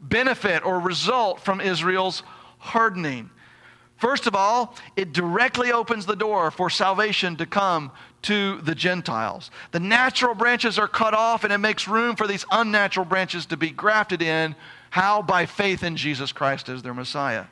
[0.00, 2.22] benefit or result from Israel's
[2.58, 3.28] hardening.
[3.96, 7.90] First of all, it directly opens the door for salvation to come
[8.22, 9.50] to the Gentiles.
[9.72, 13.56] The natural branches are cut off, and it makes room for these unnatural branches to
[13.56, 14.54] be grafted in.
[14.90, 15.22] How?
[15.22, 17.46] By faith in Jesus Christ as their Messiah.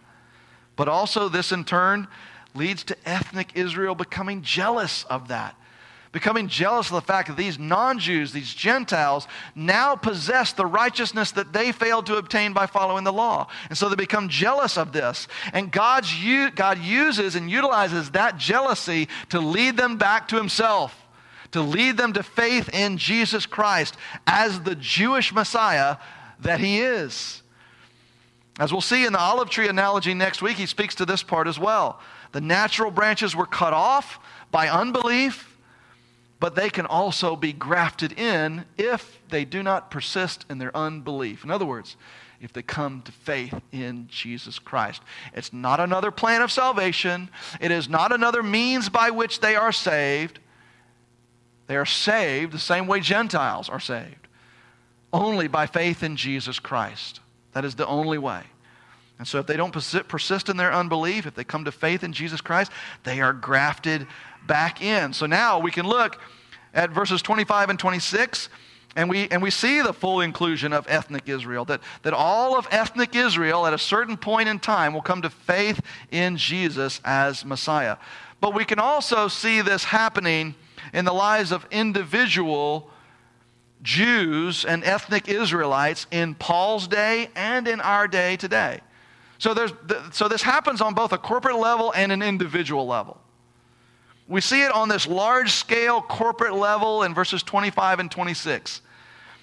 [0.76, 2.06] But also, this in turn
[2.54, 5.56] leads to ethnic Israel becoming jealous of that
[6.12, 11.32] becoming jealous of the fact that these non Jews, these Gentiles, now possess the righteousness
[11.32, 13.48] that they failed to obtain by following the law.
[13.68, 15.26] And so they become jealous of this.
[15.52, 16.14] And God's,
[16.54, 20.96] God uses and utilizes that jealousy to lead them back to Himself.
[21.52, 23.96] To lead them to faith in Jesus Christ
[24.26, 25.96] as the Jewish Messiah
[26.40, 27.42] that He is.
[28.58, 31.48] As we'll see in the olive tree analogy next week, he speaks to this part
[31.48, 32.00] as well.
[32.32, 34.18] The natural branches were cut off
[34.50, 35.51] by unbelief,
[36.42, 41.44] but they can also be grafted in if they do not persist in their unbelief.
[41.44, 41.96] In other words,
[42.40, 45.02] if they come to faith in Jesus Christ.
[45.34, 47.30] It's not another plan of salvation,
[47.60, 50.40] it is not another means by which they are saved.
[51.68, 54.26] They are saved the same way Gentiles are saved,
[55.12, 57.20] only by faith in Jesus Christ.
[57.52, 58.42] That is the only way.
[59.20, 62.12] And so, if they don't persist in their unbelief, if they come to faith in
[62.12, 62.72] Jesus Christ,
[63.04, 64.08] they are grafted
[64.46, 65.12] back in.
[65.12, 66.18] So now we can look
[66.74, 68.48] at verses 25 and 26.
[68.94, 72.68] And we, and we see the full inclusion of ethnic Israel, that, that all of
[72.70, 75.80] ethnic Israel at a certain point in time will come to faith
[76.10, 77.96] in Jesus as Messiah.
[78.40, 80.54] But we can also see this happening
[80.92, 82.90] in the lives of individual
[83.82, 88.80] Jews and ethnic Israelites in Paul's day and in our day today.
[89.38, 89.72] So, there's,
[90.12, 93.18] so this happens on both a corporate level and an individual level.
[94.32, 98.80] We see it on this large scale corporate level in verses 25 and 26.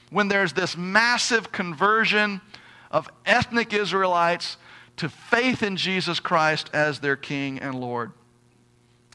[0.09, 2.41] When there's this massive conversion
[2.89, 4.57] of ethnic Israelites
[4.97, 8.13] to faith in Jesus Christ as their King and Lord.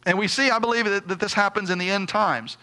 [0.07, 2.57] And we see, I believe, that, that this happens in the end times.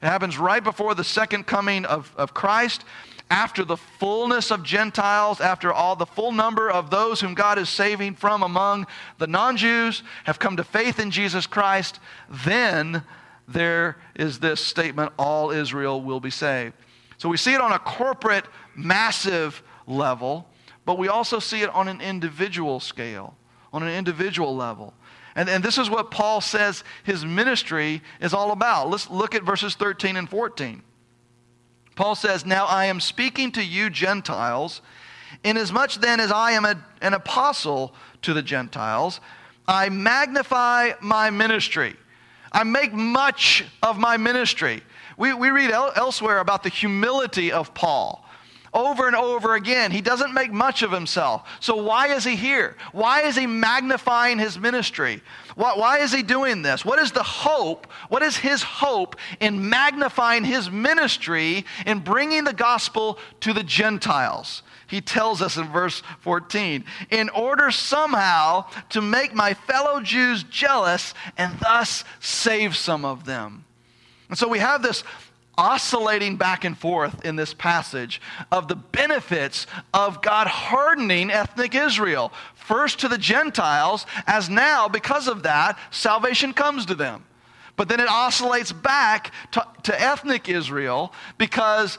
[0.00, 2.86] It happens right before the second coming of, of Christ,
[3.30, 7.68] after the fullness of Gentiles, after all the full number of those whom God is
[7.68, 8.86] saving from among
[9.18, 11.98] the non Jews have come to faith in Jesus Christ,
[12.30, 13.02] then
[13.48, 16.74] there is this statement all Israel will be saved.
[17.18, 18.44] So we see it on a corporate,
[18.76, 20.48] massive level,
[20.84, 23.36] but we also see it on an individual scale,
[23.72, 24.94] on an individual level.
[25.34, 28.88] And, and this is what Paul says his ministry is all about.
[28.88, 30.82] Let's look at verses 13 and 14.
[31.96, 34.82] Paul says, Now I am speaking to you Gentiles,
[35.42, 39.20] inasmuch then as I am a, an apostle to the Gentiles,
[39.66, 41.96] I magnify my ministry.
[42.52, 44.82] I make much of my ministry.
[45.16, 48.25] We, we read el- elsewhere about the humility of Paul
[48.76, 49.90] over and over again.
[49.90, 51.48] He doesn't make much of himself.
[51.60, 52.76] So, why is he here?
[52.92, 55.22] Why is he magnifying his ministry?
[55.54, 56.84] Why, why, is he doing this?
[56.84, 57.90] What is the hope?
[58.10, 64.62] What is his hope in magnifying his ministry in bringing the gospel to the Gentiles?
[64.86, 71.14] He tells us in verse 14, in order somehow to make my fellow Jews jealous
[71.38, 73.64] and thus save some of them.
[74.28, 75.02] And so we have this
[75.58, 78.20] oscillating back and forth in this passage
[78.52, 85.28] of the benefits of God hardening ethnic Israel, first to the Gentiles, as now, because
[85.28, 87.24] of that, salvation comes to them.
[87.76, 91.98] But then it oscillates back to, to ethnic Israel because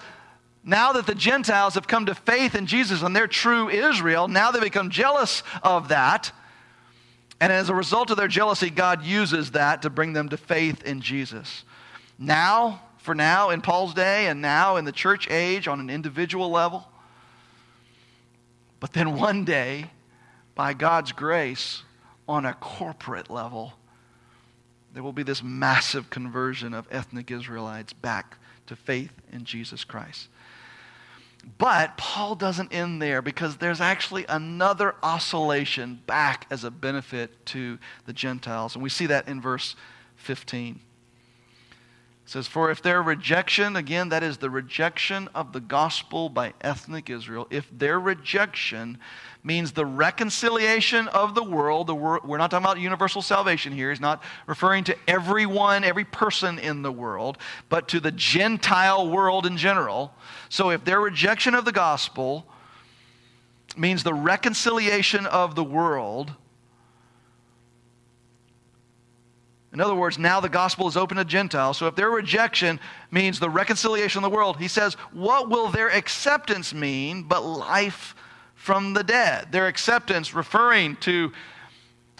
[0.64, 4.52] now that the Gentiles have come to faith in Jesus and they're true Israel, now
[4.52, 6.32] they become jealous of that.
[7.40, 10.84] And as a result of their jealousy, God uses that to bring them to faith
[10.84, 11.64] in Jesus.
[12.18, 16.52] Now, for now in Paul's day and now in the church age on an individual
[16.52, 16.86] level.
[18.82, 19.92] But then one day,
[20.56, 21.84] by God's grace,
[22.28, 23.72] on a corporate level,
[24.94, 30.28] there will be this massive conversion of ethnic Israelites back to faith in Jesus Christ.
[31.58, 37.80] But Paul doesn't end there because there's actually another oscillation back as a benefit to
[38.06, 38.76] the Gentiles.
[38.76, 39.78] And we see that in verse
[40.18, 40.82] 15.
[42.28, 46.52] It says, For if their rejection, again, that is the rejection of the gospel by
[46.60, 48.98] ethnic Israel, if their rejection
[49.46, 53.92] means the reconciliation of the world, the wor- we're not talking about universal salvation here.
[53.92, 57.38] He's not referring to everyone, every person in the world,
[57.70, 60.14] but to the Gentile world in general.
[60.50, 62.46] So if their rejection of the gospel
[63.78, 66.34] means the reconciliation of the world,
[69.78, 71.78] In other words, now the gospel is open to Gentiles.
[71.78, 72.80] So if their rejection
[73.12, 78.16] means the reconciliation of the world, he says, what will their acceptance mean but life
[78.56, 79.52] from the dead?
[79.52, 81.32] Their acceptance referring to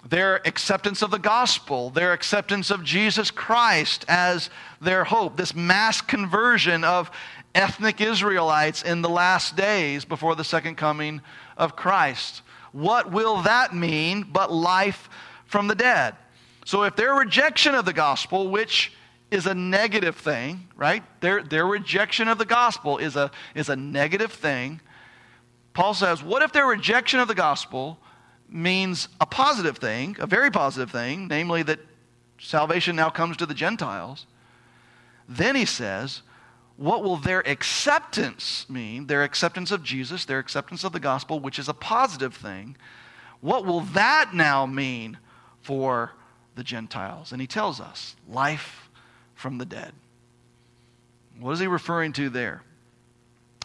[0.08, 4.50] their acceptance of the gospel, their acceptance of Jesus Christ as
[4.80, 7.10] their hope, this mass conversion of
[7.56, 11.22] ethnic Israelites in the last days before the second coming
[11.56, 12.42] of Christ.
[12.70, 15.10] What will that mean but life
[15.46, 16.14] from the dead?
[16.68, 18.92] So if their rejection of the gospel, which
[19.30, 21.02] is a negative thing, right?
[21.22, 24.82] Their, their rejection of the gospel is a, is a negative thing.
[25.72, 27.98] Paul says, what if their rejection of the gospel
[28.50, 31.80] means a positive thing, a very positive thing, namely that
[32.38, 34.26] salvation now comes to the Gentiles?
[35.26, 36.20] Then he says,
[36.76, 39.06] what will their acceptance mean?
[39.06, 42.76] Their acceptance of Jesus, their acceptance of the gospel, which is a positive thing.
[43.40, 45.16] What will that now mean
[45.62, 46.12] for
[46.58, 47.32] the Gentiles.
[47.32, 48.90] And he tells us life
[49.34, 49.92] from the dead.
[51.38, 52.62] What is he referring to there?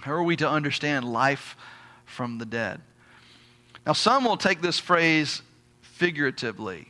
[0.01, 1.57] How are we to understand life
[2.05, 2.79] from the dead?
[3.85, 5.41] Now, some will take this phrase
[5.81, 6.87] figuratively,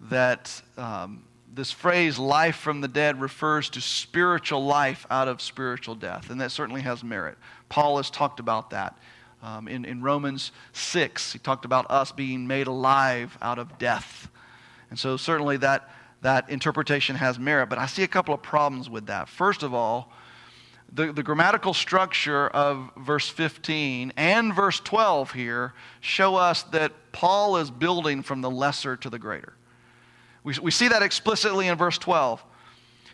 [0.00, 1.24] that um,
[1.54, 6.40] this phrase, life from the dead, refers to spiritual life out of spiritual death, and
[6.40, 7.38] that certainly has merit.
[7.68, 8.98] Paul has talked about that.
[9.42, 14.28] Um, in, in Romans 6, he talked about us being made alive out of death.
[14.90, 15.90] And so certainly that,
[16.22, 19.28] that interpretation has merit, but I see a couple of problems with that.
[19.28, 20.12] First of all,
[20.92, 27.56] the, the grammatical structure of verse 15 and verse 12 here show us that Paul
[27.56, 29.54] is building from the lesser to the greater.
[30.44, 32.44] We, we see that explicitly in verse 12.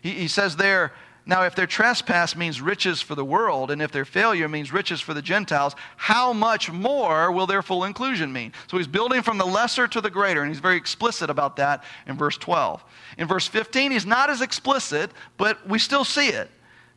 [0.03, 0.93] He, he says there,
[1.23, 5.01] now, if their trespass means riches for the world, and if their failure means riches
[5.01, 8.53] for the Gentiles, how much more will their full inclusion mean?
[8.67, 11.83] So he's building from the lesser to the greater, and he's very explicit about that
[12.07, 12.83] in verse 12.
[13.19, 16.49] In verse 15, he's not as explicit, but we still see it.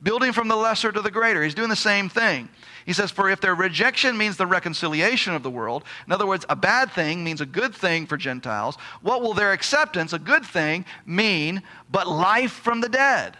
[0.02, 1.42] building from the lesser to the greater.
[1.42, 2.50] He's doing the same thing.
[2.84, 6.44] He says, For if their rejection means the reconciliation of the world, in other words,
[6.50, 10.44] a bad thing means a good thing for Gentiles, what will their acceptance, a good
[10.44, 13.38] thing, mean but life from the dead?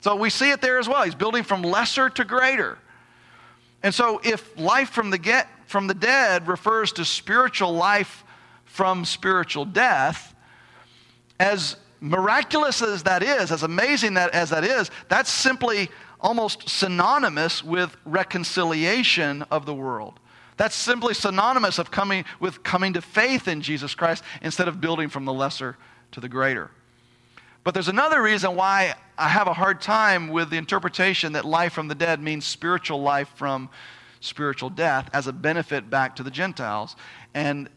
[0.00, 1.02] So we see it there as well.
[1.02, 2.78] He's building from lesser to greater.
[3.82, 8.24] And so if life from the, get, from the dead refers to spiritual life
[8.64, 10.34] from spiritual death,
[11.40, 15.88] as miraculous as that is, as amazing that, as that is, that's simply
[16.20, 20.18] almost synonymous with reconciliation of the world.
[20.56, 25.08] That's simply synonymous of coming with coming to faith in Jesus Christ instead of building
[25.08, 25.76] from the lesser
[26.12, 26.70] to the greater.
[27.68, 31.74] But there's another reason why I have a hard time with the interpretation that life
[31.74, 33.68] from the dead means spiritual life from
[34.20, 36.96] spiritual death as a benefit back to the Gentiles.
[37.34, 37.68] And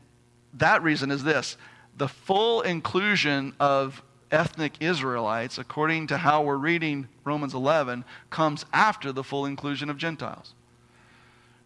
[0.54, 1.58] that reason is this
[1.98, 9.12] the full inclusion of ethnic Israelites, according to how we're reading Romans 11, comes after
[9.12, 10.54] the full inclusion of Gentiles.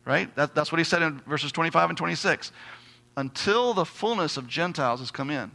[0.04, 0.36] Right?
[0.36, 2.52] That, that's what he said in verses 25 and 26.
[3.18, 5.52] Until the fullness of Gentiles has come in,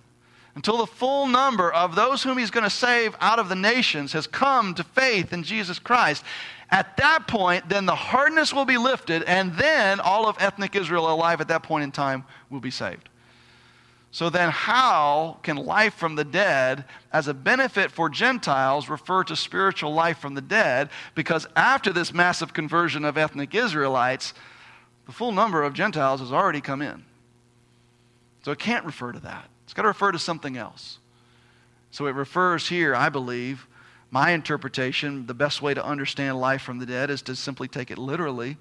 [0.54, 4.12] until the full number of those whom he's going to save out of the nations
[4.12, 6.24] has come to faith in Jesus Christ.
[6.70, 11.12] At that point, then the hardness will be lifted, and then all of ethnic Israel
[11.12, 13.08] alive at that point in time will be saved.
[14.12, 19.36] So then, how can life from the dead as a benefit for Gentiles refer to
[19.36, 20.90] spiritual life from the dead?
[21.14, 24.34] Because after this massive conversion of ethnic Israelites,
[25.06, 27.04] the full number of Gentiles has already come in.
[28.44, 29.48] So it can't refer to that.
[29.70, 30.98] It's got to refer to something else.
[31.92, 33.68] So it refers here, I believe,
[34.10, 37.92] my interpretation, the best way to understand life from the dead is to simply take
[37.92, 38.56] it literally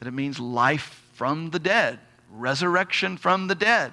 [0.00, 2.00] that it means life from the dead,
[2.32, 3.92] resurrection from the dead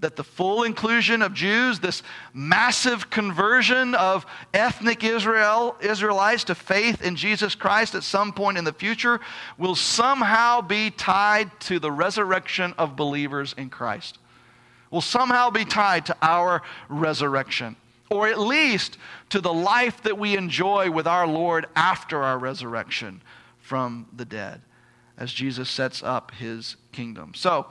[0.00, 2.02] that the full inclusion of Jews, this
[2.32, 8.64] massive conversion of ethnic Israel, Israelites to faith in Jesus Christ at some point in
[8.64, 9.20] the future,
[9.58, 14.18] will somehow be tied to the resurrection of believers in Christ.
[14.92, 17.74] Will somehow be tied to our resurrection,
[18.10, 18.98] or at least
[19.30, 23.22] to the life that we enjoy with our Lord after our resurrection
[23.58, 24.60] from the dead,
[25.16, 27.32] as Jesus sets up his kingdom.
[27.34, 27.66] So,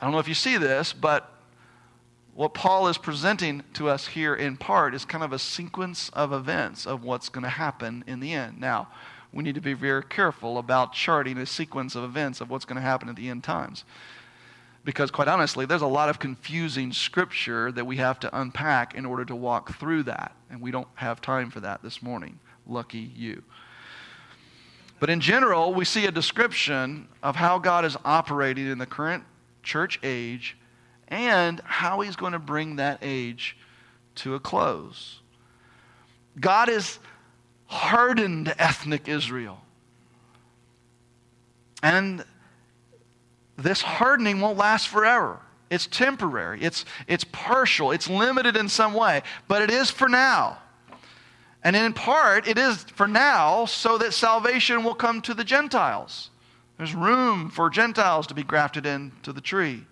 [0.00, 1.32] I don't know if you see this, but
[2.34, 6.32] what Paul is presenting to us here in part is kind of a sequence of
[6.32, 8.58] events of what's going to happen in the end.
[8.58, 8.88] Now,
[9.32, 12.76] we need to be very careful about charting a sequence of events of what's going
[12.76, 13.84] to happen at the end times.
[14.84, 19.06] Because, quite honestly, there's a lot of confusing scripture that we have to unpack in
[19.06, 20.34] order to walk through that.
[20.50, 22.40] And we don't have time for that this morning.
[22.66, 23.42] Lucky you.
[24.98, 29.24] But in general, we see a description of how God is operating in the current
[29.62, 30.56] church age
[31.08, 33.56] and how he's going to bring that age
[34.16, 35.20] to a close.
[36.38, 36.98] God has
[37.66, 39.60] hardened ethnic Israel.
[41.82, 42.24] And
[43.62, 45.40] this hardening won't last forever.
[45.70, 50.58] It's temporary, it's, it's partial, it's limited in some way, but it is for now.
[51.64, 56.30] And in part, it is for now so that salvation will come to the Gentiles.
[56.76, 59.86] There's room for Gentiles to be grafted into the tree.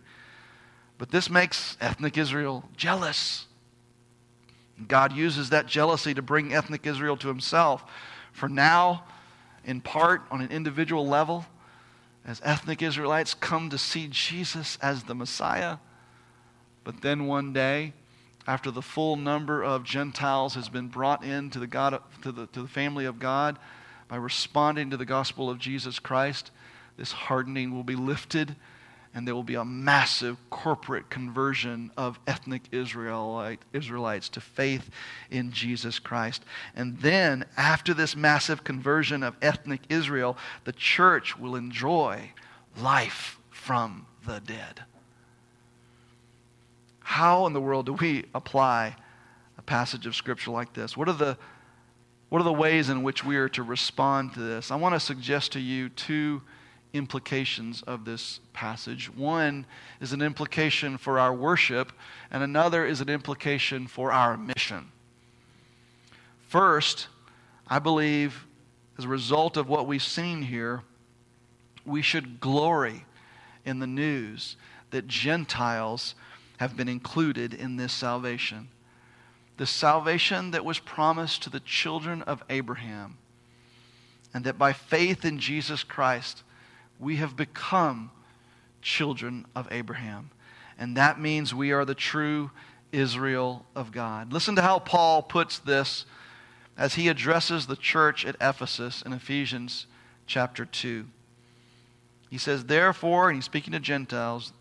[0.98, 3.46] But this makes ethnic Israel jealous.
[4.86, 7.84] God uses that jealousy to bring ethnic Israel to himself.
[8.32, 9.04] For now,
[9.64, 11.46] in part, on an individual level,
[12.24, 15.78] as ethnic Israelites come to see Jesus as the Messiah.
[16.84, 17.92] But then one day,
[18.46, 22.62] after the full number of Gentiles has been brought into the, God, to the, to
[22.62, 23.58] the family of God
[24.08, 26.50] by responding to the gospel of Jesus Christ,
[26.96, 28.56] this hardening will be lifted
[29.14, 34.88] and there will be a massive corporate conversion of ethnic Israelite, Israelites to faith
[35.30, 36.44] in Jesus Christ.
[36.76, 42.32] And then, after this massive conversion of ethnic Israel, the church will enjoy
[42.80, 44.84] life from the dead.
[47.00, 48.94] How in the world do we apply
[49.58, 50.96] a passage of Scripture like this?
[50.96, 51.36] What are the
[52.28, 54.70] what are the ways in which we are to respond to this?
[54.70, 56.42] I want to suggest to you two
[56.92, 59.14] implications of this passage.
[59.14, 59.66] One
[60.00, 61.92] is an implication for our worship,
[62.30, 64.90] and another is an implication for our mission.
[66.48, 67.08] First,
[67.68, 68.46] I believe,
[68.98, 70.82] as a result of what we've seen here,
[71.86, 73.04] we should glory
[73.64, 74.56] in the news
[74.90, 76.14] that Gentiles
[76.58, 78.68] have been included in this salvation.
[79.56, 83.18] The salvation that was promised to the children of Abraham,
[84.34, 86.42] and that by faith in Jesus Christ,
[87.00, 88.10] we have become
[88.82, 90.30] children of Abraham.
[90.78, 92.50] And that means we are the true
[92.92, 94.32] Israel of God.
[94.32, 96.06] Listen to how Paul puts this
[96.76, 99.86] as he addresses the church at Ephesus in Ephesians
[100.26, 101.06] chapter 2.
[102.30, 104.52] He says, Therefore, and he's speaking to Gentiles,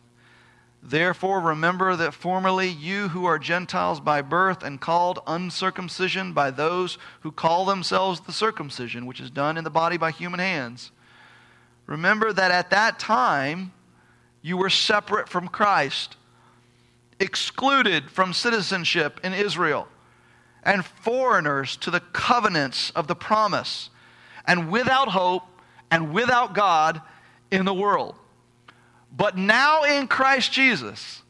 [0.82, 6.98] Therefore, remember that formerly you who are Gentiles by birth and called uncircumcision by those
[7.22, 10.92] who call themselves the circumcision, which is done in the body by human hands.
[11.90, 13.74] Remember that at that time
[14.44, 16.18] you were separate from Christ,
[17.20, 19.88] excluded from citizenship in Israel,
[20.62, 23.90] and foreigners to the covenants of the promise,
[24.46, 25.42] and without hope
[25.90, 27.02] and without God
[27.50, 28.14] in the world.
[29.12, 31.24] But now in Christ Jesus,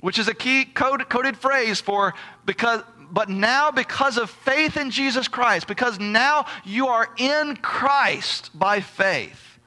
[0.00, 2.12] which is a key code, coded phrase for
[2.44, 2.82] because
[3.12, 8.80] but now because of faith in Jesus Christ, because now you are in Christ by
[8.80, 9.58] faith,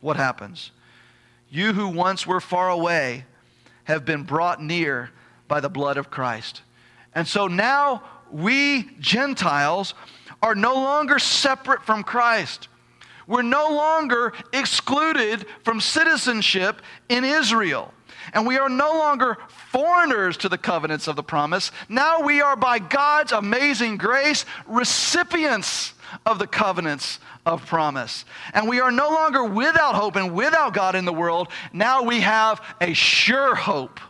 [0.00, 0.70] what happens?
[1.50, 3.24] You who once were far away
[3.84, 5.10] have been brought near
[5.48, 6.62] by the blood of Christ.
[7.14, 9.94] And so now we Gentiles
[10.42, 12.68] are no longer separate from Christ.
[13.26, 17.92] We're no longer excluded from citizenship in Israel.
[18.32, 19.38] And we are no longer
[19.70, 21.70] foreigners to the covenants of the promise.
[21.88, 28.24] Now we are, by God's amazing grace, recipients of the covenants of promise.
[28.54, 31.48] And we are no longer without hope and without God in the world.
[31.72, 34.00] Now we have a sure hope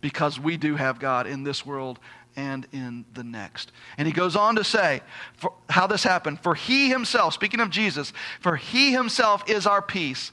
[0.00, 1.98] because we do have God in this world
[2.36, 3.72] and in the next.
[3.98, 5.02] And he goes on to say
[5.68, 6.40] how this happened.
[6.40, 10.32] For he himself, speaking of Jesus, for he himself is our peace,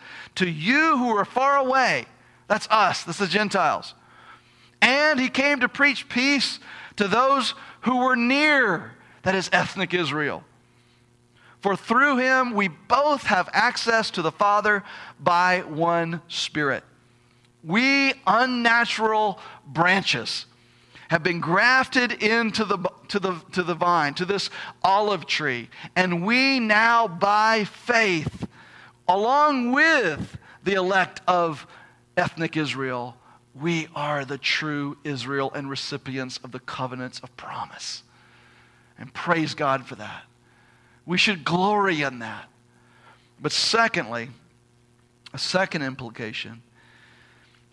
[0.41, 2.05] to you who were far away.
[2.47, 3.93] That's us, that's the Gentiles.
[4.81, 6.59] And he came to preach peace
[6.95, 10.43] to those who were near, that is ethnic Israel.
[11.59, 14.83] For through him we both have access to the Father
[15.19, 16.83] by one Spirit.
[17.63, 20.47] We unnatural branches
[21.09, 22.79] have been grafted into the,
[23.09, 24.49] to, the, to the vine, to this
[24.81, 25.69] olive tree.
[25.95, 28.47] And we now, by faith,
[29.15, 31.67] along with the elect of
[32.15, 33.17] ethnic Israel,
[33.53, 38.03] we are the true Israel and recipients of the covenants of promise.
[38.97, 40.23] And praise God for that.
[41.05, 42.47] We should glory in that.
[43.41, 44.29] But secondly,
[45.33, 46.61] a second implication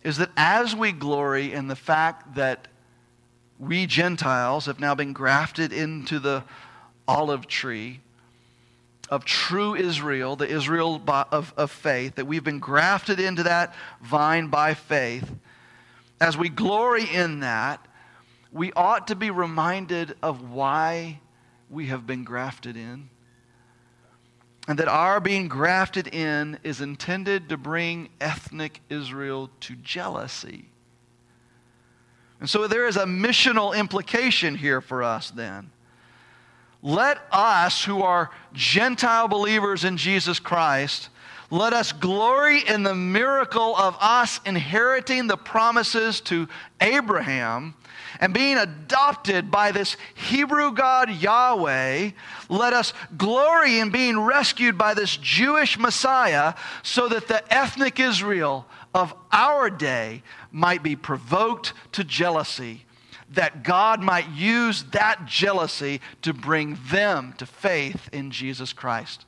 [0.03, 2.67] is that as we glory in the fact that
[3.59, 6.43] we Gentiles have now been grafted into the
[7.07, 8.01] olive tree
[9.11, 14.49] of true Israel, the Israel of, of faith, that we've been grafted into that vine
[14.49, 15.31] by faith,
[16.21, 17.87] as we glory in that,
[18.53, 21.21] we ought to be reminded of why
[21.71, 23.09] we have been grafted in
[24.69, 30.67] and that our being grafted in is intended to bring ethnic Israel to jealousy.
[32.39, 35.71] And so there is a missional implication here for us then.
[36.83, 41.09] Let us, who are Gentile believers in Jesus Christ,
[41.51, 46.47] let us glory in the miracle of us inheriting the promises to
[46.81, 47.75] Abraham
[48.21, 52.11] and being adopted by this Hebrew God Yahweh,
[52.49, 58.67] let us glory in being rescued by this Jewish Messiah so that the ethnic Israel
[58.95, 62.85] of our day might be provoked to jealousy,
[63.33, 69.25] that God might use that jealousy to bring them to faith in Jesus Christ.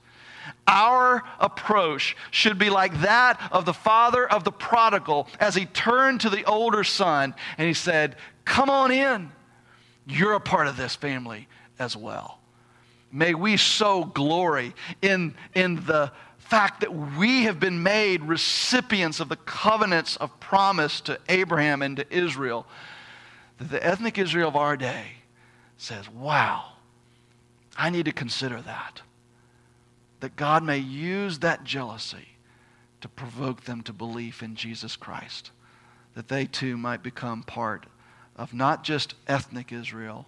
[0.66, 6.22] Our approach should be like that of the father of the prodigal as he turned
[6.22, 9.30] to the older son and he said, Come on in.
[10.06, 11.46] You're a part of this family
[11.78, 12.38] as well.
[13.12, 19.28] May we so glory in, in the fact that we have been made recipients of
[19.28, 22.66] the covenants of promise to Abraham and to Israel.
[23.60, 25.12] That the ethnic Israel of our day
[25.76, 26.72] says, Wow,
[27.76, 29.02] I need to consider that
[30.20, 32.28] that God may use that jealousy
[33.00, 35.50] to provoke them to belief in Jesus Christ,
[36.14, 37.86] that they too might become part
[38.36, 40.26] of not just ethnic Israel,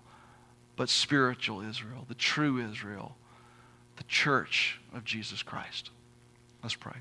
[0.76, 3.16] but spiritual Israel, the true Israel,
[3.96, 5.90] the church of Jesus Christ.
[6.62, 6.96] Let's pray.